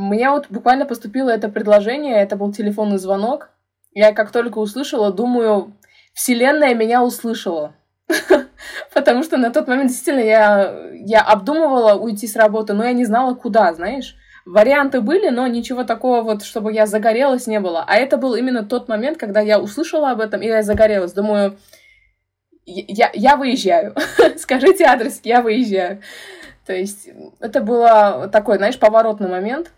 меня 0.00 0.32
вот 0.32 0.46
буквально 0.48 0.86
поступило 0.86 1.30
это 1.30 1.48
предложение, 1.48 2.16
это 2.16 2.36
был 2.36 2.52
телефонный 2.52 2.98
звонок. 2.98 3.50
Я 3.92 4.12
как 4.12 4.30
только 4.30 4.58
услышала, 4.58 5.12
думаю, 5.12 5.76
Вселенная 6.12 6.74
меня 6.74 7.02
услышала. 7.02 7.74
Потому 8.94 9.22
что 9.22 9.36
на 9.36 9.50
тот 9.50 9.68
момент 9.68 9.90
действительно 9.90 10.24
я, 10.24 10.90
я 10.92 11.22
обдумывала 11.22 11.94
уйти 11.94 12.26
с 12.26 12.36
работы, 12.36 12.74
но 12.74 12.84
я 12.84 12.92
не 12.92 13.04
знала, 13.04 13.34
куда, 13.34 13.72
знаешь. 13.74 14.14
Варианты 14.46 15.00
были, 15.00 15.28
но 15.28 15.46
ничего 15.46 15.84
такого 15.84 16.22
вот, 16.22 16.42
чтобы 16.42 16.72
я 16.72 16.86
загорелась, 16.86 17.46
не 17.46 17.60
было. 17.60 17.84
А 17.86 17.96
это 17.96 18.16
был 18.16 18.34
именно 18.34 18.64
тот 18.64 18.88
момент, 18.88 19.18
когда 19.18 19.40
я 19.40 19.60
услышала 19.60 20.10
об 20.10 20.20
этом, 20.20 20.40
и 20.40 20.46
я 20.46 20.62
загорелась. 20.62 21.12
Думаю, 21.12 21.58
я, 22.64 23.10
я 23.12 23.36
выезжаю. 23.36 23.94
Скажите 24.38 24.84
адрес, 24.84 25.20
я 25.24 25.42
выезжаю. 25.42 26.00
То 26.66 26.72
есть 26.72 27.08
это 27.40 27.60
было 27.60 28.28
такой, 28.32 28.56
знаешь, 28.56 28.78
поворотный 28.78 29.28
момент. 29.28 29.70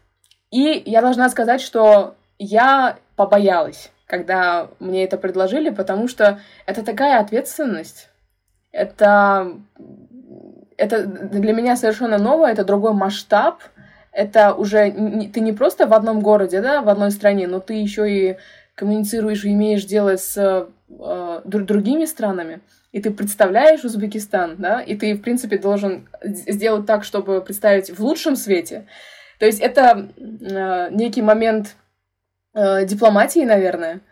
И 0.51 0.83
я 0.85 1.01
должна 1.01 1.29
сказать, 1.29 1.61
что 1.61 2.15
я 2.39 2.99
побоялась, 3.17 3.91
когда 4.07 4.69
мне 4.81 5.05
это 5.05 5.17
предложили, 5.17 5.71
потому 5.71 6.09
что 6.09 6.41
это 6.67 6.85
такая 6.85 7.21
ответственность. 7.21 8.09
Это, 8.73 9.53
это 10.77 11.05
для 11.07 11.53
меня 11.53 11.77
совершенно 11.77 12.19
новое, 12.19 12.53
это 12.53 12.65
другой 12.65 12.93
масштаб. 12.93 13.63
Это 14.13 14.55
уже 14.55 14.91
не, 14.91 15.29
ты 15.29 15.41
не 15.41 15.53
просто 15.53 15.87
в 15.87 15.95
одном 15.95 16.21
городе, 16.21 16.61
да, 16.61 16.83
в 16.83 16.89
одной 16.89 17.13
стране, 17.13 17.47
но 17.47 17.61
ты 17.61 17.75
еще 17.75 18.11
и 18.11 18.37
коммуницируешь 18.75 19.45
имеешь 19.45 19.85
дело 19.85 20.17
с 20.17 20.37
э, 20.89 21.41
другими 21.45 22.07
странами, 22.07 22.61
и 22.93 23.01
ты 23.01 23.11
представляешь 23.11 23.85
Узбекистан, 23.85 24.57
да, 24.59 24.81
и 24.81 24.97
ты, 24.97 25.15
в 25.15 25.23
принципе, 25.23 25.59
должен 25.59 26.09
сделать 26.25 26.87
так, 26.87 27.05
чтобы 27.05 27.41
представить 27.41 27.91
в 27.91 28.03
лучшем 28.03 28.37
свете. 28.37 28.87
То 29.41 29.47
есть 29.47 29.61
это 29.61 30.11
э, 30.19 30.91
некий 30.95 31.23
момент 31.23 31.75
э, 32.55 32.85
дипломатии, 32.85 33.41
наверное. 33.41 34.03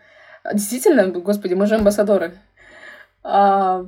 Действительно, 0.51 1.07
господи, 1.07 1.53
мы 1.53 1.67
же 1.67 1.75
амбассадоры. 1.75 2.33
А, 3.21 3.85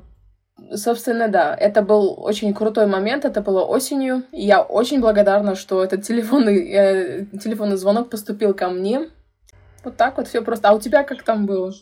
собственно, 0.75 1.29
да, 1.29 1.55
это 1.55 1.81
был 1.81 2.13
очень 2.15 2.53
крутой 2.53 2.85
момент, 2.85 3.25
это 3.25 3.41
было 3.41 3.63
осенью. 3.63 4.23
И 4.31 4.45
я 4.45 4.61
очень 4.61 5.01
благодарна, 5.01 5.55
что 5.55 5.83
этот 5.83 6.03
телефонный, 6.03 6.71
э, 6.71 7.25
телефонный 7.41 7.77
звонок 7.77 8.11
поступил 8.11 8.53
ко 8.53 8.69
мне. 8.69 9.09
Вот 9.83 9.97
так 9.97 10.17
вот 10.17 10.27
все 10.27 10.43
просто. 10.43 10.69
А 10.69 10.73
у 10.73 10.79
тебя 10.79 11.03
как 11.03 11.23
там 11.23 11.47
было? 11.47 11.73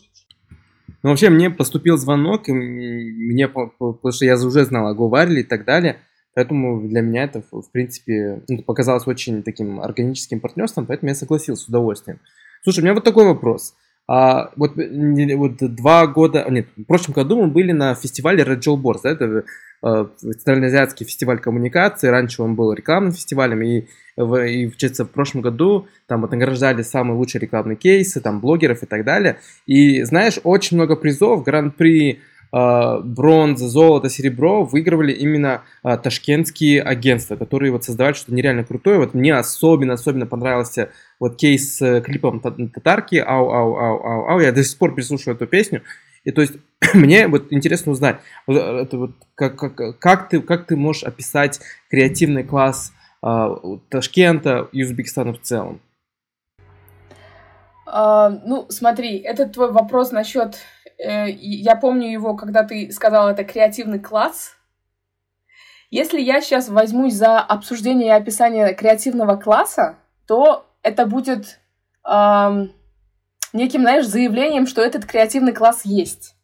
Ну, 1.02 1.10
вообще, 1.10 1.28
мне 1.28 1.50
поступил 1.50 1.98
звонок, 1.98 2.48
и 2.48 2.52
мне, 2.52 3.46
потому 3.46 4.10
что 4.10 4.24
я 4.24 4.36
уже 4.36 4.64
знал 4.64 4.86
о 4.86 4.94
Говарли 4.94 5.40
и 5.40 5.44
так 5.44 5.66
далее. 5.66 5.98
Поэтому 6.34 6.86
для 6.88 7.00
меня 7.00 7.24
это, 7.24 7.42
в 7.50 7.70
принципе, 7.72 8.42
ну, 8.48 8.62
показалось 8.62 9.06
очень 9.06 9.42
таким 9.42 9.80
органическим 9.80 10.40
партнерством, 10.40 10.86
поэтому 10.86 11.08
я 11.08 11.14
согласился 11.14 11.64
с 11.64 11.68
удовольствием. 11.68 12.20
Слушай, 12.62 12.80
у 12.80 12.82
меня 12.84 12.94
вот 12.94 13.04
такой 13.04 13.24
вопрос. 13.24 13.74
А, 14.12 14.50
вот, 14.56 14.72
вот 14.76 15.74
два 15.74 16.06
года, 16.06 16.44
нет, 16.50 16.66
в 16.76 16.84
прошлом 16.84 17.14
году 17.14 17.40
мы 17.40 17.46
были 17.48 17.72
на 17.72 17.94
фестивале 17.94 18.42
Red 18.42 18.58
Joel 18.60 18.80
Boards, 18.80 19.00
да, 19.04 19.10
это 19.10 19.44
э, 19.84 20.06
Центральноазиатский 20.16 21.06
фестиваль 21.06 21.38
коммуникации, 21.38 22.08
раньше 22.08 22.42
он 22.42 22.56
был 22.56 22.72
рекламным 22.72 23.12
фестивалем, 23.12 23.62
и, 23.62 23.86
в, 24.16 24.44
и 24.44 24.66
в, 24.66 24.74
в 24.76 25.04
прошлом 25.06 25.42
году 25.42 25.86
там 26.08 26.22
вот 26.22 26.32
награждали 26.32 26.82
самые 26.82 27.16
лучшие 27.16 27.40
рекламные 27.40 27.76
кейсы, 27.76 28.20
там 28.20 28.40
блогеров 28.40 28.82
и 28.82 28.86
так 28.86 29.04
далее. 29.04 29.38
И 29.66 30.02
знаешь, 30.02 30.40
очень 30.42 30.76
много 30.76 30.96
призов, 30.96 31.44
гран-при 31.44 32.14
а, 32.14 32.18
бронза, 32.52 33.68
золото, 33.68 34.08
серебро 34.08 34.64
выигрывали 34.64 35.12
именно 35.12 35.62
а, 35.82 35.96
ташкентские 35.96 36.82
агентства, 36.82 37.36
которые 37.36 37.70
вот 37.70 37.84
создавали 37.84 38.14
что-то 38.14 38.34
нереально 38.34 38.64
крутое. 38.64 38.98
Вот 38.98 39.14
мне 39.14 39.34
особенно-особенно 39.34 40.26
понравился 40.26 40.90
вот 41.20 41.36
кейс 41.36 41.76
с 41.76 42.00
клипом 42.00 42.40
татарки 42.40 43.16
«Ау, 43.16 43.50
ау, 43.50 43.76
ау, 43.76 44.04
ау, 44.04 44.28
ау». 44.30 44.40
Я 44.40 44.52
до 44.52 44.64
сих 44.64 44.78
пор 44.78 44.94
прислушиваю 44.94 45.36
эту 45.36 45.46
песню. 45.46 45.82
И 46.24 46.32
то 46.32 46.40
есть 46.40 46.54
мне 46.94 47.28
вот 47.28 47.52
интересно 47.52 47.92
узнать, 47.92 48.20
э, 48.48 48.52
это 48.52 48.98
вот, 48.98 49.12
как, 49.36 49.56
как, 49.56 49.98
как, 49.98 50.28
ты, 50.28 50.40
как 50.40 50.66
ты 50.66 50.76
можешь 50.76 51.04
описать 51.04 51.60
креативный 51.88 52.42
класс 52.42 52.92
э, 53.22 53.56
Ташкента 53.88 54.68
и 54.72 54.82
Узбекистана 54.82 55.32
в 55.32 55.40
целом? 55.40 55.80
Uh, 57.92 58.40
ну, 58.46 58.66
смотри, 58.68 59.18
это 59.18 59.46
твой 59.46 59.72
вопрос 59.72 60.12
насчет 60.12 60.60
Э, 60.79 60.79
я 61.02 61.76
помню 61.76 62.10
его, 62.10 62.34
когда 62.36 62.64
ты 62.64 62.90
сказал, 62.92 63.28
это 63.28 63.44
креативный 63.44 63.98
класс. 63.98 64.56
Если 65.90 66.20
я 66.20 66.40
сейчас 66.40 66.68
возьмусь 66.68 67.14
за 67.14 67.40
обсуждение 67.40 68.08
и 68.08 68.16
описание 68.16 68.74
креативного 68.74 69.36
класса, 69.36 69.96
то 70.26 70.66
это 70.82 71.06
будет 71.06 71.58
эм, 72.08 72.72
неким, 73.52 73.80
знаешь, 73.80 74.06
заявлением, 74.06 74.66
что 74.66 74.82
этот 74.82 75.04
креативный 75.04 75.52
класс 75.52 75.82
есть. 75.84 76.36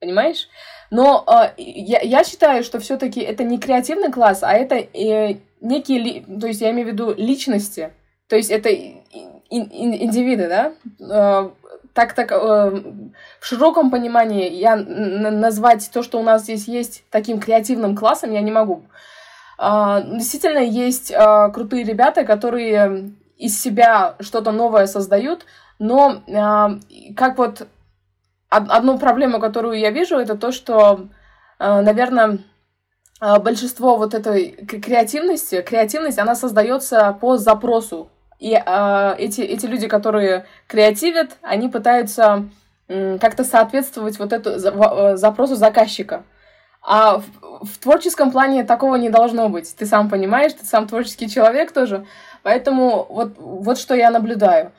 Понимаешь? 0.00 0.48
Но 0.90 1.24
э, 1.26 1.54
я, 1.56 2.00
я 2.00 2.24
считаю, 2.24 2.62
что 2.62 2.78
все-таки 2.78 3.20
это 3.20 3.44
не 3.44 3.58
креативный 3.58 4.12
класс, 4.12 4.42
а 4.42 4.52
это 4.52 4.76
э, 4.76 5.38
некие, 5.60 5.98
ли, 5.98 6.26
то 6.40 6.46
есть 6.46 6.60
я 6.60 6.70
имею 6.70 6.88
в 6.88 6.92
виду 6.92 7.14
личности. 7.14 7.92
То 8.28 8.36
есть 8.36 8.50
это 8.50 8.68
ин, 8.68 9.02
ин, 9.50 9.94
индивиды, 9.94 10.48
да? 10.48 10.72
Э, 11.00 11.50
так, 11.98 12.12
так, 12.12 12.30
э, 12.30 12.36
в 13.40 13.44
широком 13.44 13.90
понимании 13.90 14.52
я 14.52 14.76
назвать 14.76 15.90
то, 15.92 16.04
что 16.04 16.20
у 16.20 16.22
нас 16.22 16.42
здесь 16.42 16.68
есть, 16.68 17.02
таким 17.10 17.40
креативным 17.40 17.96
классом 17.96 18.30
я 18.30 18.40
не 18.40 18.52
могу. 18.52 18.84
Э, 19.58 20.02
действительно, 20.04 20.60
есть 20.60 21.10
э, 21.10 21.50
крутые 21.52 21.82
ребята, 21.82 22.24
которые 22.24 23.14
из 23.36 23.60
себя 23.60 24.14
что-то 24.20 24.52
новое 24.52 24.86
создают, 24.86 25.44
но 25.80 26.22
э, 26.28 27.14
как 27.16 27.36
вот 27.36 27.66
одну 28.48 28.96
проблему, 28.98 29.40
которую 29.40 29.80
я 29.80 29.90
вижу, 29.90 30.18
это 30.18 30.36
то, 30.36 30.52
что, 30.52 31.08
э, 31.58 31.80
наверное, 31.80 32.38
большинство 33.20 33.96
вот 33.96 34.14
этой 34.14 34.52
креативности, 34.52 35.62
креативность, 35.62 36.20
она 36.20 36.36
создается 36.36 37.18
по 37.20 37.36
запросу 37.36 38.08
и 38.38 38.54
э, 38.54 39.14
эти, 39.18 39.40
эти 39.40 39.66
люди, 39.66 39.88
которые 39.88 40.46
креативят, 40.66 41.36
они 41.42 41.68
пытаются 41.68 42.48
э, 42.86 43.18
как-то 43.18 43.44
соответствовать 43.44 44.18
вот 44.18 44.32
эту 44.32 44.58
за, 44.58 45.16
запросу 45.16 45.56
заказчика. 45.56 46.22
А 46.80 47.18
в, 47.18 47.24
в 47.64 47.78
творческом 47.78 48.30
плане 48.30 48.62
такого 48.64 48.94
не 48.94 49.10
должно 49.10 49.48
быть. 49.48 49.74
Ты 49.76 49.86
сам 49.86 50.08
понимаешь, 50.08 50.52
ты 50.52 50.64
сам 50.64 50.86
творческий 50.86 51.28
человек 51.28 51.72
тоже. 51.72 52.06
Поэтому 52.42 53.06
вот, 53.08 53.32
вот 53.38 53.78
что 53.78 53.94
я 53.94 54.10
наблюдаю. 54.10 54.72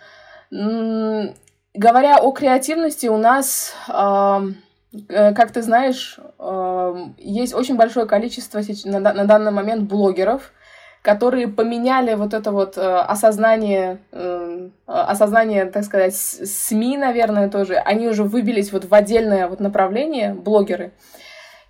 Говоря 0.49 2.17
о 2.17 2.31
креативности, 2.31 3.07
у 3.07 3.17
нас, 3.17 3.75
э, 3.87 4.41
как 5.09 5.51
ты 5.51 5.61
знаешь, 5.61 6.17
э, 6.39 7.05
есть 7.17 7.53
очень 7.53 7.75
большое 7.75 8.05
количество 8.05 8.61
на, 8.85 8.99
на 8.99 9.25
данный 9.25 9.51
момент 9.51 9.83
блогеров, 9.83 10.51
которые 11.01 11.47
поменяли 11.47 12.13
вот 12.15 12.33
это 12.33 12.51
вот 12.51 12.77
э, 12.77 12.81
осознание, 12.81 13.99
э, 14.11 14.69
осознание, 14.85 15.65
так 15.65 15.83
сказать, 15.83 16.15
СМИ, 16.15 16.97
наверное, 16.97 17.49
тоже. 17.49 17.75
Они 17.75 18.07
уже 18.07 18.23
выбились 18.23 18.71
вот 18.73 18.85
в 18.85 18.93
отдельное 18.93 19.47
вот 19.47 19.59
направление, 19.59 20.33
блогеры. 20.33 20.91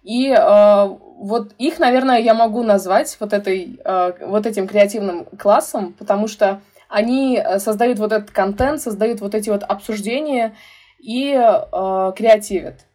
И 0.04 0.32
э, 0.32 0.88
вот 1.18 1.54
их, 1.60 1.78
наверное, 1.78 2.20
я 2.20 2.34
могу 2.34 2.64
назвать 2.64 3.16
вот, 3.20 3.34
этой, 3.34 3.80
э, 3.84 4.14
вот 4.26 4.48
этим 4.48 4.68
креативным 4.68 5.26
классом, 5.38 5.94
потому 5.94 6.28
что 6.28 6.62
они 6.88 7.42
создают 7.60 8.00
вот 8.00 8.12
этот 8.12 8.32
контент, 8.32 8.82
создают 8.82 9.22
вот 9.22 9.36
эти 9.36 9.52
вот 9.52 9.64
обсуждения 9.64 10.56
и 10.98 11.34
э, 11.34 12.14
креативят. 12.16 12.89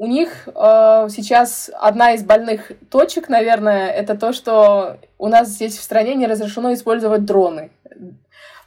У 0.00 0.06
них 0.06 0.48
э, 0.48 1.08
сейчас 1.10 1.70
одна 1.78 2.12
из 2.12 2.24
больных 2.24 2.72
точек, 2.90 3.28
наверное, 3.28 3.90
это 3.90 4.16
то, 4.16 4.32
что 4.32 4.96
у 5.18 5.28
нас 5.28 5.48
здесь 5.48 5.76
в 5.76 5.82
стране 5.82 6.14
не 6.14 6.26
разрешено 6.26 6.72
использовать 6.72 7.26
дроны. 7.26 7.70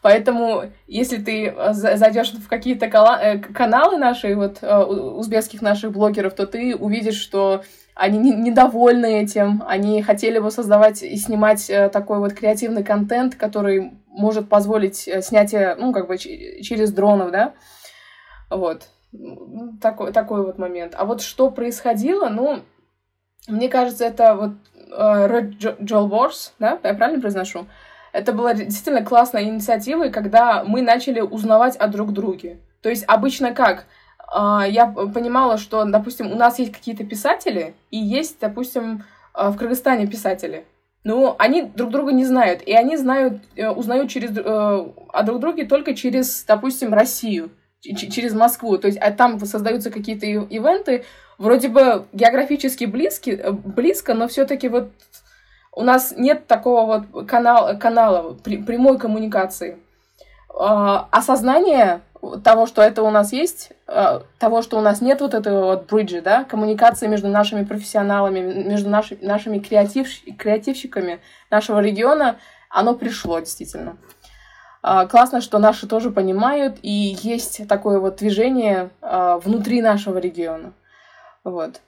Поэтому, 0.03 0.65
если 0.85 1.17
ты 1.17 1.47
э, 1.47 1.73
зайдешь 1.73 2.33
в 2.33 2.47
какие-то 2.47 2.85
э, 2.85 3.39
каналы 3.39 3.97
наши, 3.97 4.35
вот 4.35 4.59
э, 4.61 4.83
узбекских 4.83 5.63
наших 5.63 5.91
блогеров, 5.91 6.35
то 6.35 6.45
ты 6.45 6.75
увидишь, 6.75 7.19
что 7.19 7.63
они 7.95 8.19
недовольны 8.19 9.23
этим, 9.23 9.63
они 9.65 10.03
хотели 10.03 10.37
бы 10.37 10.51
создавать 10.51 11.01
и 11.01 11.17
снимать 11.17 11.65
такой 11.91 12.19
вот 12.19 12.33
креативный 12.33 12.83
контент, 12.83 13.33
который 13.33 13.93
может 14.05 14.49
позволить 14.49 15.09
снятие, 15.21 15.73
ну, 15.79 15.91
как 15.93 16.07
бы 16.07 16.19
через 16.19 16.93
дронов, 16.93 17.31
да, 17.31 17.53
вот. 18.51 18.92
Такой, 19.81 20.11
такой 20.11 20.45
вот 20.45 20.57
момент. 20.57 20.95
А 20.97 21.05
вот 21.05 21.21
что 21.21 21.51
происходило, 21.51 22.29
ну, 22.29 22.61
мне 23.47 23.69
кажется, 23.69 24.05
это 24.05 24.35
вот 24.35 24.51
Red 24.89 25.57
Joel 25.79 26.09
Wars, 26.09 26.51
да, 26.59 26.79
я 26.83 26.93
правильно 26.93 27.21
произношу? 27.21 27.65
Это 28.11 28.31
была 28.31 28.53
действительно 28.53 29.03
классная 29.03 29.43
инициатива, 29.43 30.09
когда 30.09 30.63
мы 30.63 30.81
начали 30.81 31.19
узнавать 31.19 31.75
о 31.77 31.87
друг 31.87 32.13
друге. 32.13 32.59
То 32.81 32.89
есть 32.89 33.03
обычно 33.07 33.53
как? 33.53 33.85
Uh, 34.35 34.67
я 34.67 34.87
понимала, 34.87 35.57
что, 35.57 35.85
допустим, 35.85 36.31
у 36.31 36.35
нас 36.35 36.57
есть 36.57 36.71
какие-то 36.71 37.03
писатели, 37.03 37.75
и 37.91 37.97
есть, 37.97 38.39
допустим, 38.39 39.03
uh, 39.35 39.51
в 39.51 39.57
Кыргызстане 39.57 40.07
писатели. 40.07 40.65
Но 41.03 41.35
они 41.37 41.63
друг 41.63 41.91
друга 41.91 42.13
не 42.13 42.25
знают, 42.25 42.61
и 42.61 42.73
они 42.73 42.95
знают, 42.95 43.41
э, 43.55 43.69
узнают 43.69 44.09
через, 44.09 44.37
э, 44.37 44.41
о 44.43 45.23
друг 45.23 45.39
друге 45.39 45.65
только 45.65 45.95
через, 45.95 46.45
допустим, 46.45 46.93
Россию 46.93 47.51
через 47.83 48.33
Москву. 48.33 48.77
То 48.77 48.87
есть 48.87 48.97
а 48.99 49.11
там 49.11 49.43
создаются 49.45 49.91
какие-то 49.91 50.25
ивенты, 50.25 51.05
вроде 51.37 51.67
бы 51.67 52.05
географически 52.13 52.85
близки, 52.85 53.31
э, 53.31 53.51
близко, 53.51 54.13
но 54.13 54.27
все-таки 54.27 54.69
вот 54.69 54.91
у 55.75 55.83
нас 55.83 56.13
нет 56.15 56.47
такого 56.47 57.03
вот 57.13 57.27
канала, 57.27 57.73
канала 57.75 58.33
прямой 58.33 58.97
коммуникации. 58.97 59.79
А, 60.55 61.07
осознание 61.11 62.01
того, 62.43 62.67
что 62.67 62.81
это 62.81 63.03
у 63.03 63.09
нас 63.09 63.33
есть, 63.33 63.71
э, 63.87 64.21
того, 64.39 64.61
что 64.61 64.77
у 64.77 64.81
нас 64.81 65.01
нет 65.01 65.19
вот 65.19 65.33
этого 65.33 65.65
вот 65.65 65.89
бриджа, 65.89 66.21
да, 66.21 66.43
коммуникации 66.45 67.07
между 67.07 67.27
нашими 67.27 67.65
профессионалами, 67.65 68.39
между 68.39 68.89
наши, 68.89 69.17
нашими 69.21 69.59
креатив, 69.59 70.07
креативщиками 70.37 71.19
нашего 71.49 71.79
региона, 71.79 72.37
оно 72.69 72.95
пришло 72.95 73.39
действительно. 73.39 73.97
А, 74.85 75.07
классно, 75.07 75.39
что 75.39 75.59
наши 75.59 75.87
тоже 75.87 76.11
понимают, 76.11 76.77
и 76.81 77.15
есть 77.21 77.65
такое 77.69 77.99
вот 77.99 78.17
движение 78.17 78.89
а, 79.01 79.37
внутри 79.37 79.81
нашего 79.81 80.17
региона. 80.17 80.73
Вот. 81.45 81.79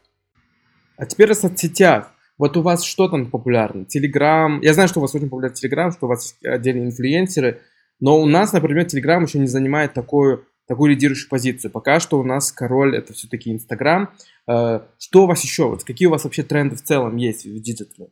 А 0.97 1.05
теперь 1.05 1.31
о 1.31 1.36
соцсетях. 1.36 2.12
Вот 2.38 2.55
у 2.55 2.62
вас 2.62 2.84
что 2.84 3.10
там 3.10 3.29
популярно? 3.29 3.86
Телеграм. 3.86 4.62
Я 4.62 4.73
знаю, 4.73 4.88
что 4.88 4.99
у 4.99 5.01
вас 5.01 5.13
очень 5.13 5.29
популярен 5.29 5.53
Телеграм, 5.53 5.91
что 5.91 6.05
у 6.05 6.10
вас 6.10 6.23
есть 6.23 6.45
отдельные 6.45 6.86
инфлюенсеры. 6.86 7.62
Но 7.99 8.19
у 8.19 8.25
нас, 8.25 8.53
например, 8.53 8.86
Телеграм 8.86 9.23
еще 9.23 9.39
не 9.39 9.47
занимает 9.47 9.93
такую, 9.93 10.45
такую 10.65 10.91
лидирующую 10.91 11.29
позицию. 11.29 11.71
Пока 11.71 11.99
что 11.99 12.17
у 12.17 12.23
нас 12.23 12.51
король 12.51 12.95
это 12.95 13.12
все-таки 13.13 13.51
Инстаграм. 13.51 14.10
Э, 14.49 14.81
что 14.99 15.23
у 15.23 15.27
вас 15.27 15.43
еще? 15.43 15.67
Вот 15.67 15.84
какие 15.84 16.08
у 16.08 16.12
вас 16.12 16.23
вообще 16.23 16.43
тренды 16.43 16.77
в 16.77 16.81
целом 16.81 17.17
есть 17.17 17.45
в 17.45 17.62
digital 17.62 17.99
е? 17.99 18.10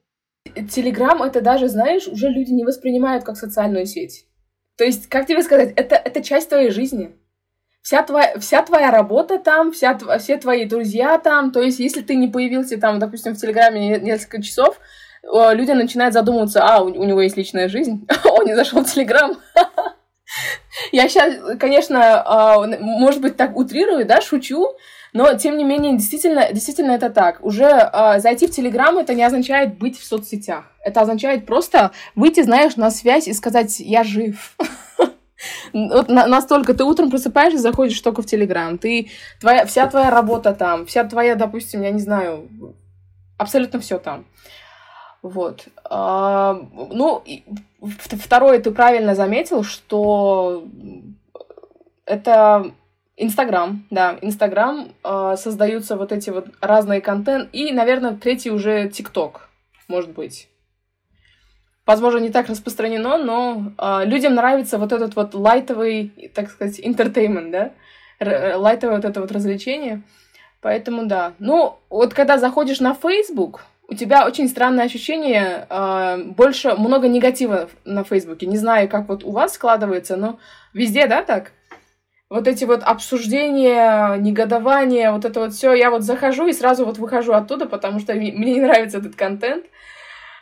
Телеграм 0.69 1.23
это 1.23 1.41
даже, 1.41 1.69
знаешь, 1.69 2.07
уже 2.07 2.27
люди 2.27 2.51
не 2.51 2.65
воспринимают 2.65 3.23
как 3.23 3.37
социальную 3.37 3.85
сеть. 3.85 4.25
То 4.77 4.83
есть, 4.83 5.07
как 5.07 5.27
тебе 5.27 5.43
сказать, 5.43 5.73
это, 5.75 5.95
это 5.95 6.23
часть 6.23 6.49
твоей 6.49 6.71
жизни. 6.71 7.15
Вся 7.81 8.01
твоя, 8.01 8.39
вся 8.39 8.61
твоя 8.63 8.91
работа 8.91 9.39
там, 9.39 9.71
вся, 9.71 9.97
все 10.17 10.37
твои 10.37 10.65
друзья 10.65 11.17
там. 11.17 11.51
То 11.51 11.61
есть, 11.61 11.79
если 11.79 12.01
ты 12.01 12.15
не 12.15 12.27
появился 12.27 12.79
там, 12.79 12.99
допустим, 12.99 13.33
в 13.33 13.37
Телеграме 13.37 13.99
несколько 13.99 14.41
часов, 14.41 14.79
люди 15.23 15.71
начинают 15.71 16.13
задумываться, 16.13 16.63
а, 16.63 16.81
у, 16.81 16.85
у 16.85 17.03
него 17.03 17.21
есть 17.21 17.37
личная 17.37 17.67
жизнь, 17.67 18.07
он 18.25 18.45
не 18.45 18.55
зашел 18.55 18.83
в 18.83 18.91
Телеграм. 18.91 19.37
Я 20.91 21.07
сейчас, 21.07 21.57
конечно, 21.59 22.23
а, 22.25 22.67
может 22.79 23.21
быть, 23.21 23.37
так 23.37 23.55
утрирую, 23.55 24.05
да, 24.05 24.21
шучу, 24.21 24.75
но, 25.13 25.35
тем 25.35 25.57
не 25.57 25.63
менее, 25.63 25.95
действительно, 25.95 26.51
действительно 26.51 26.91
это 26.91 27.09
так. 27.09 27.43
Уже 27.45 27.65
э, 27.65 28.19
зайти 28.19 28.47
в 28.47 28.51
Телеграм 28.51 28.97
это 28.97 29.13
не 29.13 29.23
означает 29.23 29.77
быть 29.77 29.99
в 29.99 30.03
соцсетях. 30.03 30.65
Это 30.83 31.01
означает 31.01 31.45
просто 31.45 31.91
выйти, 32.15 32.41
знаешь, 32.41 32.75
на 32.75 32.89
связь 32.89 33.27
и 33.27 33.33
сказать 33.33 33.79
«я 33.79 34.03
жив». 34.03 34.57
Вот 35.73 36.07
настолько 36.07 36.73
ты 36.73 36.85
утром 36.85 37.09
просыпаешься, 37.09 37.59
заходишь 37.59 37.99
только 37.99 38.21
в 38.21 38.25
Телеграм, 38.25 38.77
ты 38.77 39.09
твоя 39.41 39.65
вся 39.65 39.87
твоя 39.87 40.09
работа 40.09 40.53
там, 40.53 40.85
вся 40.85 41.03
твоя, 41.03 41.35
допустим, 41.35 41.81
я 41.81 41.91
не 41.91 41.99
знаю, 41.99 42.47
абсолютно 43.37 43.81
все 43.81 43.99
там. 43.99 44.25
Вот. 45.21 45.67
А, 45.83 46.61
ну, 46.91 47.23
второе, 47.81 48.59
ты 48.59 48.71
правильно 48.71 49.15
заметил, 49.15 49.63
что 49.63 50.63
это 52.05 52.71
Инстаграм, 53.23 53.85
да, 53.89 54.17
Инстаграм, 54.21 54.89
э, 55.03 55.35
создаются 55.37 55.95
вот 55.95 56.11
эти 56.11 56.29
вот 56.29 56.47
разные 56.61 57.01
контент, 57.01 57.49
и, 57.53 57.71
наверное, 57.71 58.15
третий 58.15 58.51
уже 58.51 58.89
ТикТок, 58.89 59.49
может 59.87 60.11
быть. 60.11 60.49
Возможно, 61.85 62.19
не 62.19 62.29
так 62.29 62.47
распространено, 62.49 63.17
но 63.17 63.73
э, 63.77 64.05
людям 64.05 64.35
нравится 64.35 64.77
вот 64.77 64.91
этот 64.91 65.15
вот 65.15 65.33
лайтовый, 65.33 66.31
так 66.33 66.49
сказать, 66.49 66.79
entertainment, 66.79 67.51
да, 67.51 67.71
Р- 68.19 68.57
лайтовое 68.57 68.97
вот 68.97 69.05
это 69.05 69.21
вот 69.21 69.31
развлечение. 69.31 70.01
Поэтому 70.61 71.05
да. 71.05 71.33
Ну, 71.39 71.77
вот 71.89 72.13
когда 72.13 72.37
заходишь 72.37 72.79
на 72.79 72.93
Facebook, 72.93 73.65
у 73.89 73.95
тебя 73.95 74.25
очень 74.25 74.47
странное 74.47 74.85
ощущение, 74.85 75.67
э, 75.69 76.23
больше, 76.23 76.73
много 76.75 77.09
негатива 77.09 77.69
на 77.83 78.03
Фейсбуке. 78.03 78.45
Не 78.45 78.57
знаю, 78.57 78.87
как 78.87 79.09
вот 79.09 79.23
у 79.23 79.31
вас 79.31 79.53
складывается, 79.53 80.15
но 80.15 80.39
везде, 80.73 81.05
да, 81.07 81.21
так? 81.21 81.51
Вот 82.33 82.47
эти 82.47 82.65
вот 82.65 82.81
обсуждения, 82.81 84.15
негодования, 84.15 85.11
вот 85.11 85.23
это 85.23 85.39
вот 85.39 85.53
все, 85.53 85.73
я 85.73 85.91
вот 85.91 86.01
захожу 86.01 86.47
и 86.47 86.53
сразу 86.53 86.83
вот 86.83 86.97
выхожу 86.97 87.33
оттуда, 87.33 87.67
потому 87.67 87.99
что 87.99 88.15
мне 88.15 88.31
не 88.31 88.59
нравится 88.59 88.97
этот 88.97 89.15
контент, 89.15 89.65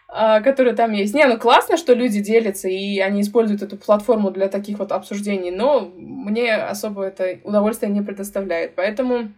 а, 0.07 0.39
который 0.39 0.73
там 0.73 0.93
есть. 0.93 1.13
Не, 1.13 1.25
ну 1.25 1.37
классно, 1.37 1.75
что 1.75 1.93
люди 1.93 2.21
делятся, 2.21 2.69
и 2.69 2.99
они 2.99 3.19
используют 3.19 3.61
эту 3.61 3.75
платформу 3.75 4.31
для 4.31 4.47
таких 4.47 4.79
вот 4.79 4.93
обсуждений, 4.93 5.51
но 5.51 5.81
мне 5.81 6.55
особо 6.55 7.03
это 7.03 7.39
удовольствие 7.43 7.91
не 7.91 8.01
предоставляет. 8.01 8.73
Поэтому, 8.75 9.33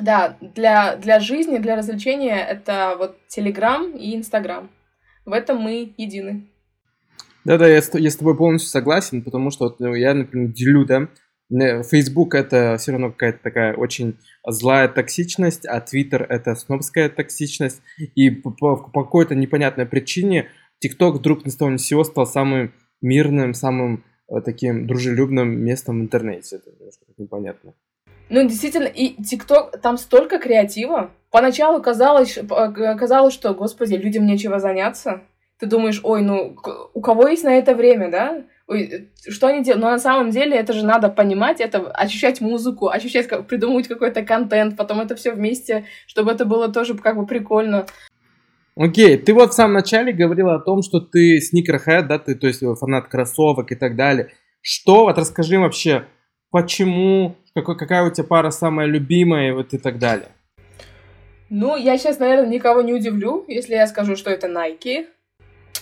да, 0.00 0.38
для, 0.40 0.96
для 0.96 1.20
жизни, 1.20 1.58
для 1.58 1.76
развлечения 1.76 2.38
это 2.38 2.96
вот 2.98 3.18
Телеграм 3.28 3.90
и 3.90 4.16
Инстаграм. 4.16 4.70
В 5.26 5.34
этом 5.34 5.58
мы 5.58 5.92
едины. 5.98 6.48
Да-да, 7.44 7.68
я, 7.68 7.82
я 7.92 8.10
с 8.10 8.16
тобой 8.16 8.38
полностью 8.38 8.70
согласен, 8.70 9.22
потому 9.22 9.50
что 9.50 9.64
вот 9.64 9.80
ну, 9.80 9.92
я, 9.92 10.14
например, 10.14 10.48
делю, 10.48 10.86
да, 10.86 11.08
Facebook 11.50 12.34
это 12.34 12.76
все 12.78 12.92
равно 12.92 13.10
какая-то 13.10 13.38
такая 13.42 13.74
очень 13.74 14.16
злая 14.46 14.88
токсичность, 14.88 15.66
а 15.66 15.78
Twitter 15.78 16.24
это 16.26 16.54
снобская 16.54 17.08
токсичность. 17.08 17.82
И 18.14 18.30
по, 18.30 18.50
по, 18.50 18.76
по 18.76 19.04
какой-то 19.04 19.34
непонятной 19.34 19.86
причине 19.86 20.48
TikTok 20.84 21.12
вдруг 21.12 21.44
ни 21.44 21.50
с 21.50 21.56
того 21.56 21.70
ни 21.70 21.76
сего 21.76 22.04
стал 22.04 22.26
самым 22.26 22.72
мирным, 23.00 23.54
самым 23.54 24.04
э, 24.28 24.40
таким 24.40 24.86
дружелюбным 24.86 25.58
местом 25.62 26.00
в 26.00 26.02
интернете. 26.02 26.56
Это 26.56 26.70
немножко 26.70 27.04
непонятно. 27.18 27.74
Ну, 28.30 28.48
действительно, 28.48 28.86
и 28.86 29.22
ТикТок, 29.22 29.80
там 29.80 29.98
столько 29.98 30.38
креатива. 30.38 31.10
Поначалу 31.30 31.82
казалось, 31.82 32.38
казалось, 32.48 33.34
что, 33.34 33.54
господи, 33.54 33.94
людям 33.94 34.24
нечего 34.24 34.58
заняться. 34.58 35.22
Ты 35.58 35.66
думаешь, 35.66 36.00
ой, 36.02 36.22
ну, 36.22 36.56
у 36.94 37.00
кого 37.00 37.28
есть 37.28 37.44
на 37.44 37.58
это 37.58 37.74
время, 37.74 38.10
да? 38.10 38.44
Ой, 38.66 39.10
что 39.28 39.48
они 39.48 39.62
делают? 39.62 39.82
Но 39.82 39.90
на 39.90 39.98
самом 39.98 40.30
деле 40.30 40.56
это 40.56 40.72
же 40.72 40.86
надо 40.86 41.10
понимать, 41.10 41.60
это 41.60 41.90
ощущать 41.90 42.40
музыку, 42.40 42.88
ощущать, 42.88 43.26
как, 43.26 43.46
придумывать 43.46 43.88
какой-то 43.88 44.22
контент, 44.22 44.76
потом 44.76 45.00
это 45.00 45.16
все 45.16 45.32
вместе, 45.32 45.84
чтобы 46.06 46.32
это 46.32 46.46
было 46.46 46.72
тоже 46.72 46.94
как 46.94 47.16
бы 47.16 47.26
прикольно. 47.26 47.86
Окей, 48.76 49.16
okay. 49.16 49.18
ты 49.18 49.34
вот 49.34 49.50
в 49.50 49.54
самом 49.54 49.74
начале 49.74 50.12
говорила 50.12 50.56
о 50.56 50.60
том, 50.60 50.82
что 50.82 51.00
ты 51.00 51.40
сникерхед, 51.40 52.08
да, 52.08 52.18
ты, 52.18 52.34
то 52.34 52.46
есть 52.46 52.62
фанат 52.80 53.08
кроссовок 53.08 53.70
и 53.70 53.76
так 53.76 53.96
далее. 53.96 54.30
Что, 54.62 55.04
вот 55.04 55.18
расскажи 55.18 55.58
вообще, 55.58 56.06
почему, 56.50 57.36
какой, 57.54 57.76
какая 57.76 58.02
у 58.02 58.10
тебя 58.10 58.24
пара 58.24 58.50
самая 58.50 58.86
любимая, 58.86 59.52
вот 59.52 59.74
и 59.74 59.78
так 59.78 59.98
далее. 59.98 60.28
Ну, 61.50 61.76
я 61.76 61.98
сейчас, 61.98 62.18
наверное, 62.18 62.48
никого 62.48 62.80
не 62.80 62.94
удивлю, 62.94 63.44
если 63.46 63.74
я 63.74 63.86
скажу, 63.86 64.16
что 64.16 64.30
это 64.30 64.48
Nike. 64.48 65.06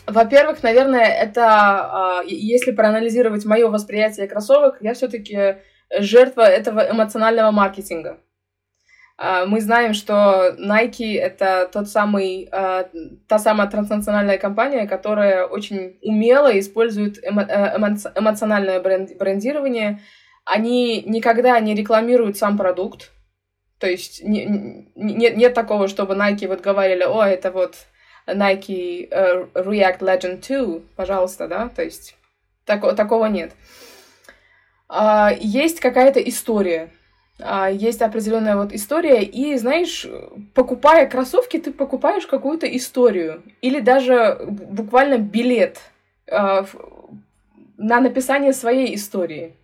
Во-первых, 0.07 0.63
наверное, 0.63 1.07
это, 1.07 1.45
а, 1.47 2.23
если 2.27 2.73
проанализировать 2.73 3.45
мое 3.45 3.69
восприятие 3.69 4.27
кроссовок, 4.27 4.79
я 4.81 4.95
все-таки 4.95 5.59
жертва 5.99 6.43
этого 6.43 6.91
эмоционального 6.91 7.51
маркетинга. 7.51 8.19
А, 9.19 9.47
мы 9.47 9.61
знаем, 9.61 9.95
что 9.95 10.57
Nike 10.59 11.17
это 11.17 11.71
тот 11.73 11.89
самый, 11.89 12.49
а, 12.51 12.89
та 13.29 13.39
самая 13.39 13.69
транснациональная 13.71 14.39
компания, 14.39 14.87
которая 14.89 15.47
очень 15.47 15.99
умело 16.03 16.59
использует 16.59 17.19
э, 17.19 17.29
эмоциональное 17.29 18.81
брендирование. 18.81 20.01
Они 20.45 21.03
никогда 21.03 21.61
не 21.61 21.75
рекламируют 21.75 22.37
сам 22.37 22.59
продукт. 22.59 23.13
То 23.79 23.87
есть 23.87 24.25
не, 24.25 24.91
нет, 24.97 25.37
нет 25.37 25.55
такого, 25.55 25.87
чтобы 25.89 26.15
Nike 26.15 26.49
вот 26.49 26.61
говорили, 26.61 27.05
о, 27.05 27.23
это 27.25 27.53
вот 27.53 27.77
Nike 28.27 29.09
uh, 29.11 29.49
React 29.55 29.99
Legend 30.01 30.41
2, 30.41 30.81
пожалуйста, 30.97 31.49
да, 31.49 31.69
то 31.69 31.83
есть 31.83 32.17
так, 32.65 32.97
такого 32.97 33.27
нет. 33.27 33.53
Uh, 34.89 35.37
есть 35.41 35.81
какая-то 35.81 36.21
история, 36.21 36.91
uh, 37.39 37.75
есть 37.75 38.03
определенная 38.03 38.57
вот 38.57 38.73
история, 38.73 39.23
и, 39.23 39.57
знаешь, 39.57 40.07
покупая 40.55 41.07
кроссовки, 41.07 41.59
ты 41.59 41.73
покупаешь 41.73 42.27
какую-то 42.27 42.67
историю, 42.77 43.43
или 43.63 43.81
даже 43.81 44.39
буквально 44.47 45.19
билет 45.19 45.81
uh, 46.29 46.67
на 47.77 48.01
написание 48.01 48.53
своей 48.53 48.95
истории. 48.95 49.57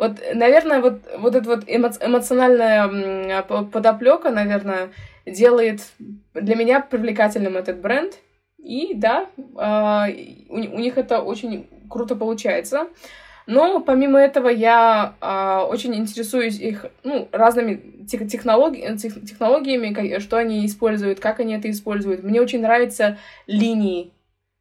Вот, 0.00 0.12
наверное, 0.32 0.80
вот, 0.80 1.02
вот 1.18 1.34
эта 1.34 1.46
вот 1.46 1.64
эмоциональная 1.66 3.42
подоплека, 3.42 4.30
наверное, 4.30 4.92
делает 5.26 5.82
для 6.32 6.56
меня 6.56 6.80
привлекательным 6.80 7.58
этот 7.58 7.82
бренд. 7.82 8.14
И 8.56 8.94
да, 8.94 9.26
а, 9.56 10.08
у, 10.48 10.58
них 10.58 10.96
это 10.96 11.20
очень 11.20 11.68
круто 11.90 12.16
получается. 12.16 12.88
Но 13.46 13.80
помимо 13.80 14.18
этого 14.18 14.48
я 14.48 15.16
э, 15.20 15.66
очень 15.68 15.94
интересуюсь 15.94 16.58
их 16.58 16.86
ну, 17.02 17.28
разными 17.30 18.06
тех, 18.06 18.26
технологи 18.26 18.96
тех, 18.96 19.22
технологиями, 19.26 20.18
что 20.18 20.38
они 20.38 20.64
используют, 20.64 21.20
как 21.20 21.40
они 21.40 21.54
это 21.54 21.70
используют. 21.70 22.22
Мне 22.22 22.40
очень 22.40 22.62
нравятся 22.62 23.18
линии. 23.46 24.12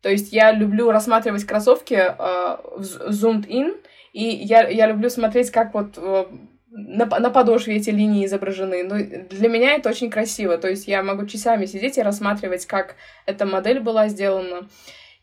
То 0.02 0.10
есть 0.10 0.34
я 0.34 0.52
люблю 0.52 0.92
рассматривать 0.92 1.46
кроссовки 1.46 1.94
э, 1.94 2.58
zoomed 2.78 3.48
in, 3.48 3.78
и 4.14 4.24
я, 4.24 4.68
я 4.68 4.88
люблю 4.88 5.10
смотреть, 5.10 5.52
как 5.52 5.74
вот 5.74 5.98
э, 5.98 6.26
на, 6.72 7.06
на 7.06 7.30
подошве 7.30 7.78
эти 7.78 7.90
линии 7.90 8.26
изображены. 8.26 8.84
Но 8.84 8.96
для 9.30 9.50
меня 9.50 9.74
это 9.74 9.90
очень 9.90 10.10
красиво. 10.10 10.58
То 10.58 10.70
есть 10.70 10.88
я 10.88 11.04
могу 11.04 11.26
часами 11.26 11.66
сидеть 11.66 11.98
и 11.98 12.02
рассматривать, 12.02 12.66
как 12.66 12.96
эта 13.26 13.46
модель 13.46 13.80
была 13.80 14.08
сделана. 14.08 14.68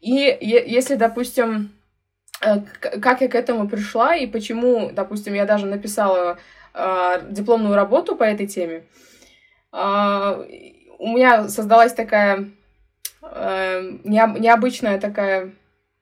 И 0.01 0.37
если, 0.40 0.94
допустим, 0.94 1.72
э, 2.40 2.61
как 2.81 3.20
я 3.20 3.29
к 3.29 3.35
этому 3.35 3.68
пришла 3.68 4.14
и 4.16 4.27
почему, 4.27 4.90
допустим, 4.92 5.35
я 5.35 5.46
даже 5.46 5.66
написала 5.66 6.38
э, 6.75 7.22
дипломную 7.31 7.75
работу 7.75 8.16
по 8.16 8.25
этой 8.25 8.46
теме, 8.46 8.85
у 9.72 11.09
меня 11.09 11.49
создалась 11.49 11.92
такая 11.92 12.49
э, 13.22 13.90
необычная 14.05 14.99
такая 14.99 15.53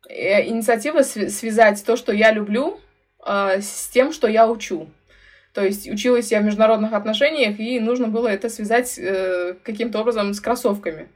инициатива 0.08 1.02
связать 1.02 1.84
то, 1.84 1.96
что 1.96 2.12
я 2.12 2.32
люблю, 2.32 2.80
э, 3.26 3.60
с 3.60 3.88
тем, 3.88 4.12
что 4.12 4.28
я 4.28 4.48
учу. 4.48 4.88
То 5.54 5.64
есть 5.64 5.88
училась 5.88 6.32
я 6.32 6.40
в 6.40 6.44
международных 6.44 6.92
отношениях, 6.92 7.60
и 7.60 7.78
нужно 7.78 8.08
было 8.08 8.28
это 8.28 8.48
связать 8.48 8.98
э, 8.98 9.54
каким-то 9.62 10.00
образом 10.00 10.34
с 10.34 10.40
кроссовками. 10.40 11.08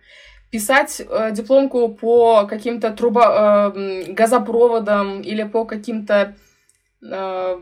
Писать 0.50 1.00
э, 1.00 1.30
дипломку 1.32 1.88
по 1.88 2.46
каким-то 2.46 2.92
труба, 2.92 3.72
э, 3.74 4.12
газопроводам 4.12 5.22
или 5.22 5.42
по 5.42 5.64
каким-то 5.64 6.36
э, 7.02 7.60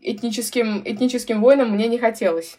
этническим, 0.00 0.82
этническим 0.84 1.42
войнам 1.42 1.72
мне 1.72 1.88
не 1.88 1.98
хотелось. 1.98 2.58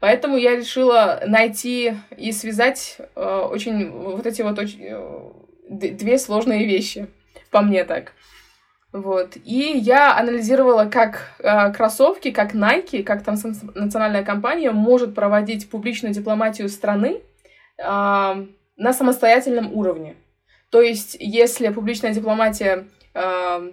Поэтому 0.00 0.36
я 0.36 0.56
решила 0.56 1.22
найти 1.26 1.94
и 2.16 2.32
связать 2.32 2.98
э, 3.14 3.48
очень 3.50 3.90
вот 3.90 4.26
эти 4.26 4.42
вот 4.42 4.58
очень, 4.58 4.80
э, 4.82 5.30
две 5.78 6.18
сложные 6.18 6.66
вещи, 6.66 7.08
по 7.50 7.60
мне 7.60 7.84
так. 7.84 8.12
Вот. 8.92 9.36
И 9.44 9.76
я 9.76 10.16
анализировала, 10.16 10.86
как 10.86 11.34
э, 11.38 11.72
кроссовки, 11.72 12.30
как 12.30 12.54
Nike, 12.54 13.02
как 13.02 13.22
там 13.24 13.36
национальная 13.74 14.24
компания 14.24 14.70
может 14.70 15.14
проводить 15.14 15.68
публичную 15.68 16.14
дипломатию 16.14 16.68
страны 16.68 17.20
э, 17.78 17.82
на 17.84 18.92
самостоятельном 18.92 19.72
уровне. 19.74 20.16
То 20.70 20.80
есть, 20.80 21.16
если 21.20 21.68
публичная 21.68 22.14
дипломатия 22.14 22.86
э, 23.14 23.72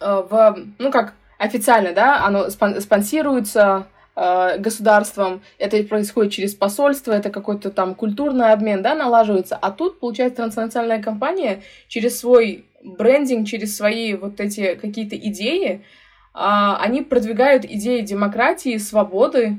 э, 0.00 0.22
в, 0.30 0.58
ну 0.78 0.90
как 0.92 1.14
официально, 1.38 1.92
да, 1.92 2.24
оно 2.24 2.50
спон 2.50 2.80
спонсируется, 2.80 3.88
э, 4.20 4.58
государством, 4.58 5.40
это 5.58 5.82
происходит 5.84 6.32
через 6.32 6.54
посольство, 6.54 7.12
это 7.12 7.30
какой-то 7.30 7.70
там 7.70 7.94
культурный 7.94 8.52
обмен, 8.52 8.82
да, 8.82 8.94
налаживается. 8.94 9.56
А 9.56 9.70
тут, 9.70 9.98
получается, 9.98 10.36
транснациональная 10.36 11.02
компания 11.02 11.62
через 11.88 12.18
свой 12.18 12.66
брендинг, 12.84 13.48
через 13.48 13.76
свои 13.76 14.14
вот 14.14 14.40
эти 14.40 14.74
какие-то 14.74 15.16
идеи, 15.16 15.70
э, 15.70 15.80
они 16.34 17.02
продвигают 17.02 17.64
идеи 17.64 18.02
демократии, 18.02 18.76
свободы, 18.76 19.58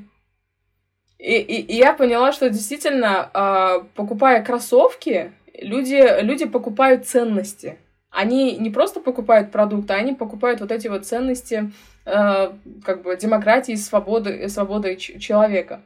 и, 1.17 1.35
и, 1.35 1.61
и 1.61 1.75
я 1.75 1.93
поняла, 1.93 2.31
что 2.31 2.49
действительно, 2.49 3.29
э, 3.33 3.83
покупая 3.95 4.43
кроссовки, 4.43 5.31
люди, 5.59 6.21
люди 6.21 6.45
покупают 6.45 7.07
ценности. 7.07 7.77
Они 8.09 8.57
не 8.57 8.69
просто 8.69 8.99
покупают 8.99 9.51
продукты, 9.51 9.93
они 9.93 10.13
покупают 10.13 10.59
вот 10.59 10.71
эти 10.71 10.87
вот 10.87 11.05
ценности 11.05 11.71
как 12.03 13.03
бы 13.03 13.15
демократии, 13.15 13.75
свободы, 13.75 14.47
свободы 14.49 14.95
человека. 14.95 15.81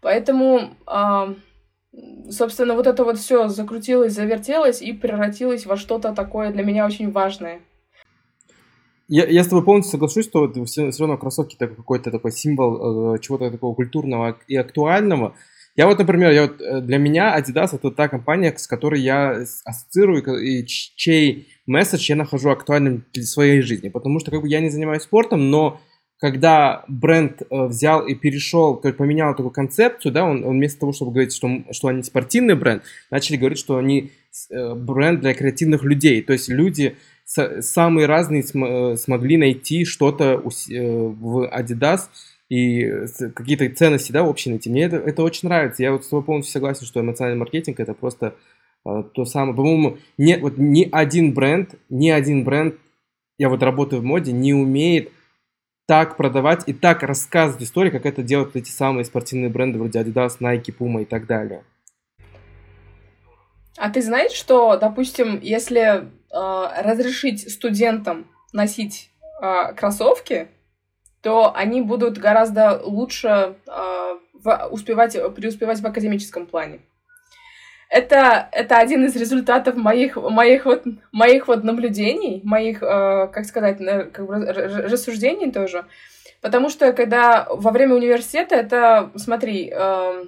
Поэтому, 0.00 0.76
э, 0.86 1.34
собственно, 2.30 2.74
вот 2.74 2.86
это 2.86 3.04
вот 3.04 3.18
все 3.18 3.48
закрутилось, 3.48 4.14
завертелось 4.14 4.82
и 4.82 4.92
превратилось 4.92 5.66
во 5.66 5.76
что-то 5.76 6.14
такое 6.14 6.52
для 6.52 6.64
меня 6.64 6.86
очень 6.86 7.10
важное. 7.10 7.60
Я, 9.08 9.26
я 9.26 9.42
с 9.42 9.48
тобой 9.48 9.64
полностью 9.64 9.92
соглашусь, 9.92 10.26
что 10.26 10.50
все, 10.64 10.90
все 10.90 11.02
равно 11.02 11.18
кроссовки 11.18 11.56
это 11.56 11.66
какой-то 11.66 12.10
такой 12.10 12.30
символ 12.30 13.14
э, 13.14 13.18
чего-то 13.18 13.50
такого 13.50 13.74
культурного 13.74 14.38
и 14.46 14.56
актуального. 14.56 15.34
Я 15.76 15.86
вот, 15.86 15.98
например, 15.98 16.32
я 16.32 16.42
вот, 16.42 16.60
э, 16.60 16.80
для 16.80 16.98
меня 16.98 17.38
Adidas 17.38 17.74
это 17.74 17.90
та 17.90 18.08
компания, 18.08 18.54
с 18.56 18.66
которой 18.66 19.00
я 19.00 19.44
ассоциирую 19.64 20.22
и 20.42 20.66
чей 20.66 21.48
месседж 21.66 22.08
я 22.08 22.16
нахожу 22.16 22.50
актуальным 22.50 23.04
для 23.12 23.22
своей 23.22 23.62
жизни. 23.62 23.88
Потому 23.88 24.20
что 24.20 24.30
как 24.30 24.42
бы 24.42 24.48
я 24.48 24.60
не 24.60 24.70
занимаюсь 24.70 25.02
спортом, 25.02 25.50
но 25.50 25.80
когда 26.18 26.84
бренд 26.86 27.40
э, 27.42 27.66
взял 27.66 28.06
и 28.06 28.14
перешел, 28.14 28.76
то 28.76 28.88
есть 28.88 28.98
поменял 28.98 29.34
такую 29.34 29.52
концепцию, 29.52 30.12
да, 30.12 30.24
он, 30.24 30.44
он 30.44 30.58
вместо 30.58 30.80
того, 30.80 30.92
чтобы 30.92 31.12
говорить, 31.12 31.32
что, 31.32 31.48
что 31.70 31.88
они 31.88 32.02
спортивный 32.02 32.56
бренд, 32.56 32.82
начали 33.10 33.36
говорить, 33.36 33.58
что 33.58 33.76
они 33.78 34.12
э, 34.50 34.74
бренд 34.74 35.20
для 35.20 35.32
креативных 35.32 35.82
людей. 35.82 36.20
То 36.22 36.34
есть 36.34 36.48
люди 36.48 36.96
самые 37.24 38.06
разные 38.06 38.42
см 38.42 38.96
смогли 38.98 39.36
найти 39.36 39.84
что-то 39.84 40.42
в 40.44 41.48
Adidas 41.48 42.08
и 42.50 43.06
какие-то 43.34 43.70
ценности, 43.74 44.10
да, 44.10 44.24
общие 44.24 44.52
найти. 44.52 44.68
Мне 44.68 44.82
это, 44.82 44.96
это 44.96 45.22
очень 45.22 45.48
нравится. 45.48 45.82
Я 45.84 45.92
вот 45.92 46.04
с 46.04 46.08
тобой 46.08 46.24
полностью 46.24 46.52
согласен, 46.52 46.84
что 46.84 47.00
эмоциональный 47.00 47.38
маркетинг 47.38 47.78
это 47.78 47.94
просто 47.94 48.34
э, 48.84 49.04
то 49.14 49.24
самое. 49.24 49.56
По-моему, 49.56 49.98
не, 50.18 50.36
вот 50.36 50.58
ни 50.58 50.88
один 50.90 51.32
бренд, 51.32 51.76
ни 51.88 52.10
один 52.10 52.42
бренд, 52.42 52.74
я 53.38 53.48
вот 53.48 53.62
работаю 53.62 54.02
в 54.02 54.04
моде, 54.04 54.32
не 54.32 54.52
умеет 54.52 55.12
так 55.86 56.16
продавать 56.16 56.64
и 56.66 56.72
так 56.72 57.04
рассказывать 57.04 57.62
истории, 57.62 57.90
как 57.90 58.04
это 58.04 58.22
делают 58.22 58.56
эти 58.56 58.70
самые 58.70 59.04
спортивные 59.04 59.48
бренды 59.48 59.78
вроде 59.78 60.00
Adidas, 60.00 60.38
Nike, 60.40 60.74
Puma 60.76 61.02
и 61.02 61.04
так 61.04 61.26
далее. 61.26 61.62
А 63.76 63.90
ты 63.90 64.02
знаешь, 64.02 64.32
что, 64.32 64.76
допустим, 64.76 65.38
если 65.40 65.80
э, 65.80 66.82
разрешить 66.82 67.48
студентам 67.48 68.26
носить 68.52 69.10
э, 69.40 69.72
кроссовки, 69.74 70.48
то 71.22 71.54
они 71.54 71.82
будут 71.82 72.18
гораздо 72.18 72.80
лучше 72.82 73.56
э, 73.66 74.18
в, 74.32 74.68
успевать, 74.70 75.16
преуспевать 75.34 75.80
в 75.80 75.86
академическом 75.86 76.46
плане. 76.46 76.80
Это, 77.88 78.48
это 78.52 78.76
один 78.76 79.04
из 79.04 79.16
результатов 79.16 79.74
моих, 79.74 80.16
моих, 80.16 80.64
вот, 80.64 80.84
моих 81.10 81.48
вот 81.48 81.64
наблюдений, 81.64 82.40
моих, 82.44 82.82
э, 82.82 83.28
как 83.32 83.44
сказать, 83.44 83.78
как 84.12 84.26
бы 84.26 84.46
рассуждений 84.46 85.50
тоже. 85.50 85.84
Потому 86.40 86.70
что 86.70 86.92
когда 86.92 87.46
во 87.50 87.70
время 87.70 87.96
университета, 87.96 88.54
это, 88.54 89.10
смотри, 89.16 89.70
э, 89.74 90.24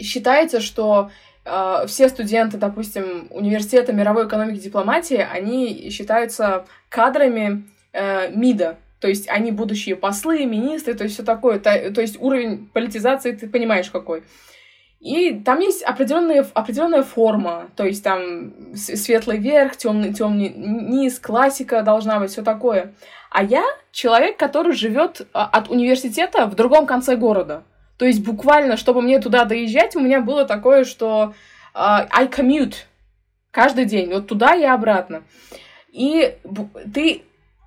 считается, 0.00 0.60
что 0.60 1.10
э, 1.44 1.84
все 1.86 2.08
студенты, 2.08 2.56
допустим, 2.56 3.28
университета 3.30 3.92
мировой 3.92 4.26
экономики 4.26 4.56
и 4.56 4.62
дипломатии, 4.62 5.26
они 5.30 5.90
считаются 5.90 6.64
кадрами 6.88 7.68
э, 7.92 8.30
МИДа, 8.30 8.78
то 9.02 9.08
есть 9.08 9.28
они 9.28 9.50
будущие 9.50 9.96
послы, 9.96 10.46
министры, 10.46 10.94
то 10.94 11.02
есть 11.02 11.16
все 11.16 11.24
такое. 11.24 11.58
То, 11.58 11.90
то 11.90 12.00
есть 12.00 12.16
уровень 12.20 12.68
политизации 12.72 13.32
ты 13.32 13.48
понимаешь 13.48 13.90
какой. 13.90 14.22
И 15.00 15.40
там 15.44 15.58
есть 15.58 15.82
определенная, 15.82 16.46
определенная 16.54 17.02
форма, 17.02 17.68
то 17.74 17.84
есть 17.84 18.04
там 18.04 18.76
светлый 18.76 19.38
верх, 19.38 19.76
темный, 19.76 20.14
темный 20.14 20.50
низ, 20.50 21.18
классика 21.18 21.82
должна 21.82 22.20
быть, 22.20 22.30
все 22.30 22.42
такое. 22.42 22.94
А 23.32 23.42
я 23.42 23.64
человек, 23.90 24.36
который 24.36 24.72
живет 24.72 25.26
а, 25.32 25.46
от 25.46 25.68
университета 25.68 26.46
в 26.46 26.54
другом 26.54 26.86
конце 26.86 27.16
города. 27.16 27.64
То 27.98 28.06
есть 28.06 28.24
буквально, 28.24 28.76
чтобы 28.76 29.02
мне 29.02 29.18
туда 29.18 29.44
доезжать, 29.44 29.96
у 29.96 30.00
меня 30.00 30.20
было 30.20 30.44
такое, 30.44 30.84
что 30.84 31.34
uh, 31.74 32.06
I 32.08 32.28
commute 32.28 32.74
каждый 33.50 33.84
день, 33.84 34.12
вот 34.12 34.28
туда 34.28 34.54
и 34.54 34.62
обратно. 34.62 35.24
И 35.90 36.36
ты 36.94 37.22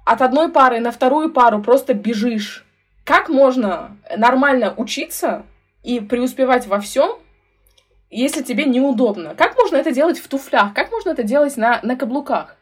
от 0.06 0.22
одной 0.22 0.50
пары 0.50 0.80
на 0.80 0.92
вторую 0.92 1.32
пару 1.32 1.62
просто 1.62 1.94
бежишь. 1.94 2.66
Как 3.04 3.28
можно 3.28 3.98
нормально 4.16 4.74
учиться 4.78 5.44
и 5.84 6.00
преуспевать 6.00 6.68
во 6.68 6.80
всем, 6.80 7.18
если 8.10 8.42
тебе 8.44 8.66
неудобно? 8.66 9.36
Как 9.36 9.58
можно 9.58 9.76
это 9.78 9.92
делать 9.92 10.20
в 10.20 10.28
туфлях? 10.28 10.74
Как 10.74 10.92
можно 10.92 11.10
это 11.10 11.24
делать 11.24 11.58
на, 11.58 11.80
на 11.84 11.96
каблуках? 11.96 12.56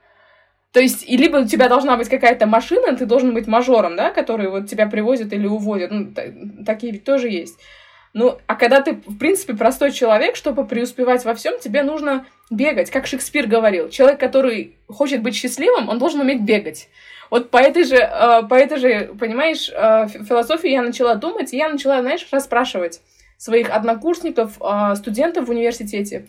То 0.71 0.79
есть, 0.79 1.07
и 1.07 1.17
либо 1.17 1.37
у 1.37 1.45
тебя 1.45 1.69
должна 1.69 1.95
быть 1.97 2.09
какая-то 2.09 2.47
машина, 2.47 2.97
ты 2.97 3.05
должен 3.05 3.33
быть 3.33 3.45
мажором, 3.45 3.95
да, 3.95 4.09
который 4.09 4.49
вот 4.49 4.67
тебя 4.67 4.87
привозят 4.87 5.31
или 5.31 5.45
увозят. 5.45 5.91
Ну, 5.91 6.13
такие 6.65 6.91
ведь 6.91 7.03
тоже 7.03 7.29
есть. 7.29 7.59
Ну, 8.13 8.37
а 8.47 8.55
когда 8.55 8.81
ты, 8.81 8.93
в 8.93 9.17
принципе, 9.17 9.53
простой 9.53 9.91
человек, 9.91 10.35
чтобы 10.35 10.65
преуспевать 10.65 11.25
во 11.25 11.35
всем, 11.35 11.59
тебе 11.59 11.83
нужно 11.83 12.25
бегать. 12.49 12.89
Как 12.89 13.05
Шекспир 13.05 13.47
говорил, 13.47 13.89
человек, 13.89 14.19
который 14.19 14.75
хочет 14.87 15.21
быть 15.21 15.35
счастливым, 15.35 15.89
он 15.89 15.99
должен 15.99 16.21
уметь 16.21 16.41
бегать. 16.41 16.89
Вот 17.33 17.49
по 17.49 17.57
этой 17.57 17.83
же, 17.83 17.95
э, 17.95 18.43
по 18.47 18.53
этой 18.53 18.77
же, 18.77 19.15
понимаешь, 19.19 19.67
э, 19.73 20.07
философии 20.07 20.69
я 20.69 20.83
начала 20.83 21.15
думать, 21.15 21.51
и 21.51 21.57
я 21.57 21.67
начала, 21.67 21.99
знаешь, 21.99 22.27
расспрашивать 22.29 23.01
своих 23.39 23.71
однокурсников, 23.71 24.61
э, 24.61 24.93
студентов 24.95 25.47
в 25.47 25.49
университете. 25.49 26.27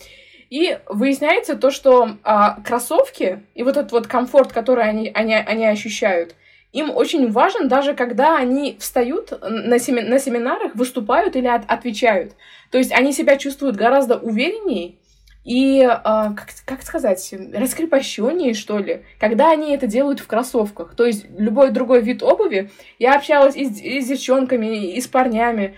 И 0.49 0.79
выясняется 0.87 1.57
то, 1.57 1.71
что 1.71 2.17
кроссовки 2.65 3.43
и 3.55 3.63
вот 3.63 3.77
этот 3.77 3.93
вот 3.93 4.07
комфорт, 4.07 4.55
который 4.55 4.89
они, 4.89 5.11
они, 5.15 5.35
они 5.35 5.67
ощущают, 5.67 6.37
им 6.73 6.91
очень 6.91 7.31
важен 7.31 7.69
даже 7.69 7.93
когда 7.93 8.39
они 8.39 8.79
встают 8.81 9.31
на, 9.43 9.79
семи, 9.79 10.01
на 10.01 10.19
семинарах, 10.19 10.75
выступают 10.75 11.37
или 11.37 11.49
от, 11.49 11.71
отвечают. 11.71 12.33
То 12.71 12.79
есть 12.79 12.93
они 12.93 13.13
себя 13.13 13.37
чувствуют 13.37 13.77
гораздо 13.77 14.17
увереннее, 14.17 14.95
и, 15.45 15.81
э, 15.83 15.89
как, 16.03 16.49
как 16.65 16.83
сказать, 16.83 17.35
раскрепощеннее, 17.53 18.55
что 18.55 18.79
ли, 18.79 19.05
когда 19.21 19.51
они 19.51 19.75
это 19.75 19.87
делают 19.87 20.21
в 20.21 20.27
кроссовках. 20.27 20.95
То 20.97 21.05
есть 21.05 21.27
любой 21.39 21.71
другой 21.71 22.01
вид 22.01 22.23
обуви. 22.23 22.71
Я 22.99 23.15
общалась 23.15 23.55
и 23.55 23.67
с, 23.67 23.79
и 23.81 24.01
с 24.01 24.09
девчонками, 24.09 24.93
и 24.95 25.01
с 25.01 25.07
парнями. 25.07 25.75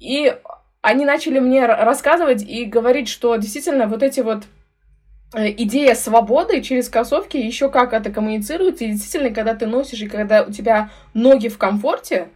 И 0.00 0.34
они 0.80 1.04
начали 1.04 1.40
мне 1.40 1.66
рассказывать 1.66 2.42
и 2.42 2.64
говорить, 2.64 3.08
что 3.08 3.36
действительно 3.36 3.86
вот 3.86 4.02
эти 4.02 4.20
вот 4.20 4.44
э, 5.34 5.50
идея 5.50 5.94
свободы 5.94 6.62
через 6.62 6.88
кроссовки 6.88 7.36
еще 7.36 7.68
как 7.68 7.92
это 7.92 8.10
коммуницируется. 8.10 8.84
И 8.84 8.92
действительно, 8.92 9.34
когда 9.34 9.54
ты 9.54 9.66
носишь, 9.66 10.00
и 10.00 10.08
когда 10.08 10.42
у 10.42 10.50
тебя 10.50 10.88
ноги 11.12 11.48
в 11.48 11.58
комфорте, 11.58 12.28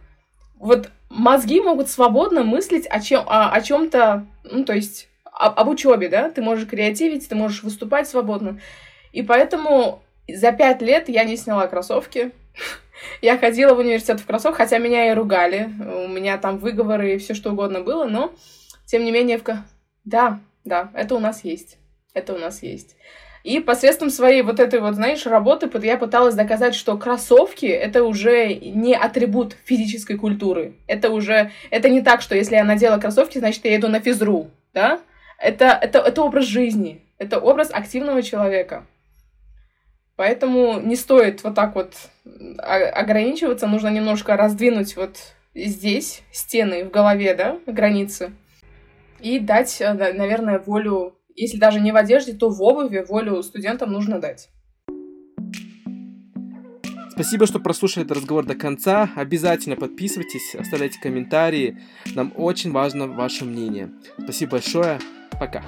вот 0.59 0.91
мозги 1.09 1.59
могут 1.59 1.89
свободно 1.89 2.43
мыслить 2.43 2.85
о, 2.87 2.99
чем, 2.99 3.23
о, 3.25 3.51
о 3.51 3.61
чем-то, 3.61 4.27
ну, 4.43 4.63
то 4.63 4.73
есть 4.73 5.07
об 5.47 5.67
учебе, 5.67 6.09
да, 6.09 6.29
ты 6.29 6.41
можешь 6.41 6.67
креативить, 6.67 7.27
ты 7.27 7.35
можешь 7.35 7.63
выступать 7.63 8.07
свободно. 8.07 8.59
И 9.11 9.21
поэтому 9.21 10.01
за 10.27 10.51
пять 10.51 10.81
лет 10.81 11.09
я 11.09 11.23
не 11.23 11.37
сняла 11.37 11.67
кроссовки. 11.67 12.31
Я 13.21 13.39
ходила 13.39 13.73
в 13.73 13.79
университет 13.79 14.19
в 14.19 14.27
кроссовках, 14.27 14.57
хотя 14.57 14.77
меня 14.77 15.09
и 15.09 15.15
ругали. 15.15 15.71
У 16.05 16.07
меня 16.07 16.37
там 16.37 16.59
выговоры 16.59 17.15
и 17.15 17.17
все 17.17 17.33
что 17.33 17.51
угодно 17.51 17.81
было, 17.81 18.05
но 18.05 18.31
тем 18.85 19.03
не 19.03 19.11
менее 19.11 19.39
в... 19.39 19.43
Да, 20.05 20.39
да, 20.65 20.91
это 20.93 21.15
у 21.15 21.19
нас 21.19 21.43
есть. 21.43 21.77
Это 22.13 22.35
у 22.35 22.37
нас 22.37 22.61
есть. 22.61 22.95
И 23.43 23.59
посредством 23.59 24.11
своей 24.11 24.43
вот 24.43 24.59
этой 24.59 24.79
вот, 24.81 24.93
знаешь, 24.93 25.25
работы 25.25 25.69
я 25.81 25.97
пыталась 25.97 26.35
доказать, 26.35 26.75
что 26.75 26.95
кроссовки— 26.97 27.65
это 27.67 28.03
уже 28.03 28.53
не 28.53 28.93
атрибут 28.95 29.55
физической 29.65 30.15
культуры. 30.15 30.75
Это 30.85 31.09
уже... 31.09 31.51
Это 31.71 31.89
не 31.89 32.01
так, 32.01 32.21
что 32.21 32.35
если 32.35 32.55
я 32.55 32.63
надела 32.63 32.99
кроссовки, 32.99 33.39
значит, 33.39 33.65
я 33.65 33.75
иду 33.75 33.87
на 33.87 33.99
физру, 33.99 34.51
да? 34.73 34.99
Это, 35.41 35.65
это, 35.65 35.99
это 35.99 36.21
образ 36.21 36.45
жизни, 36.45 37.01
это 37.17 37.39
образ 37.39 37.71
активного 37.71 38.21
человека. 38.21 38.85
Поэтому 40.15 40.79
не 40.79 40.95
стоит 40.95 41.43
вот 41.43 41.55
так 41.55 41.73
вот 41.73 41.95
ограничиваться, 42.59 43.65
нужно 43.65 43.87
немножко 43.87 44.37
раздвинуть 44.37 44.95
вот 44.95 45.17
здесь 45.55 46.21
стены 46.31 46.85
в 46.85 46.91
голове, 46.91 47.33
да, 47.33 47.57
границы, 47.65 48.33
и 49.19 49.39
дать, 49.39 49.81
э, 49.81 49.93
наверное, 49.93 50.59
волю, 50.59 51.15
если 51.35 51.57
даже 51.57 51.79
не 51.79 51.91
в 51.91 51.95
одежде, 51.95 52.33
то 52.33 52.49
в 52.49 52.61
обуви 52.61 53.03
волю 53.07 53.41
студентам 53.41 53.91
нужно 53.91 54.19
дать. 54.19 54.49
Спасибо, 57.09 57.45
что 57.45 57.59
прослушали 57.59 58.05
этот 58.05 58.17
разговор 58.17 58.45
до 58.45 58.55
конца. 58.55 59.09
Обязательно 59.15 59.75
подписывайтесь, 59.75 60.55
оставляйте 60.55 60.99
комментарии. 60.99 61.79
Нам 62.15 62.31
очень 62.35 62.71
важно 62.71 63.07
ваше 63.07 63.45
мнение. 63.45 63.91
Спасибо 64.17 64.53
большое. 64.53 64.99
Пока. 65.39 65.63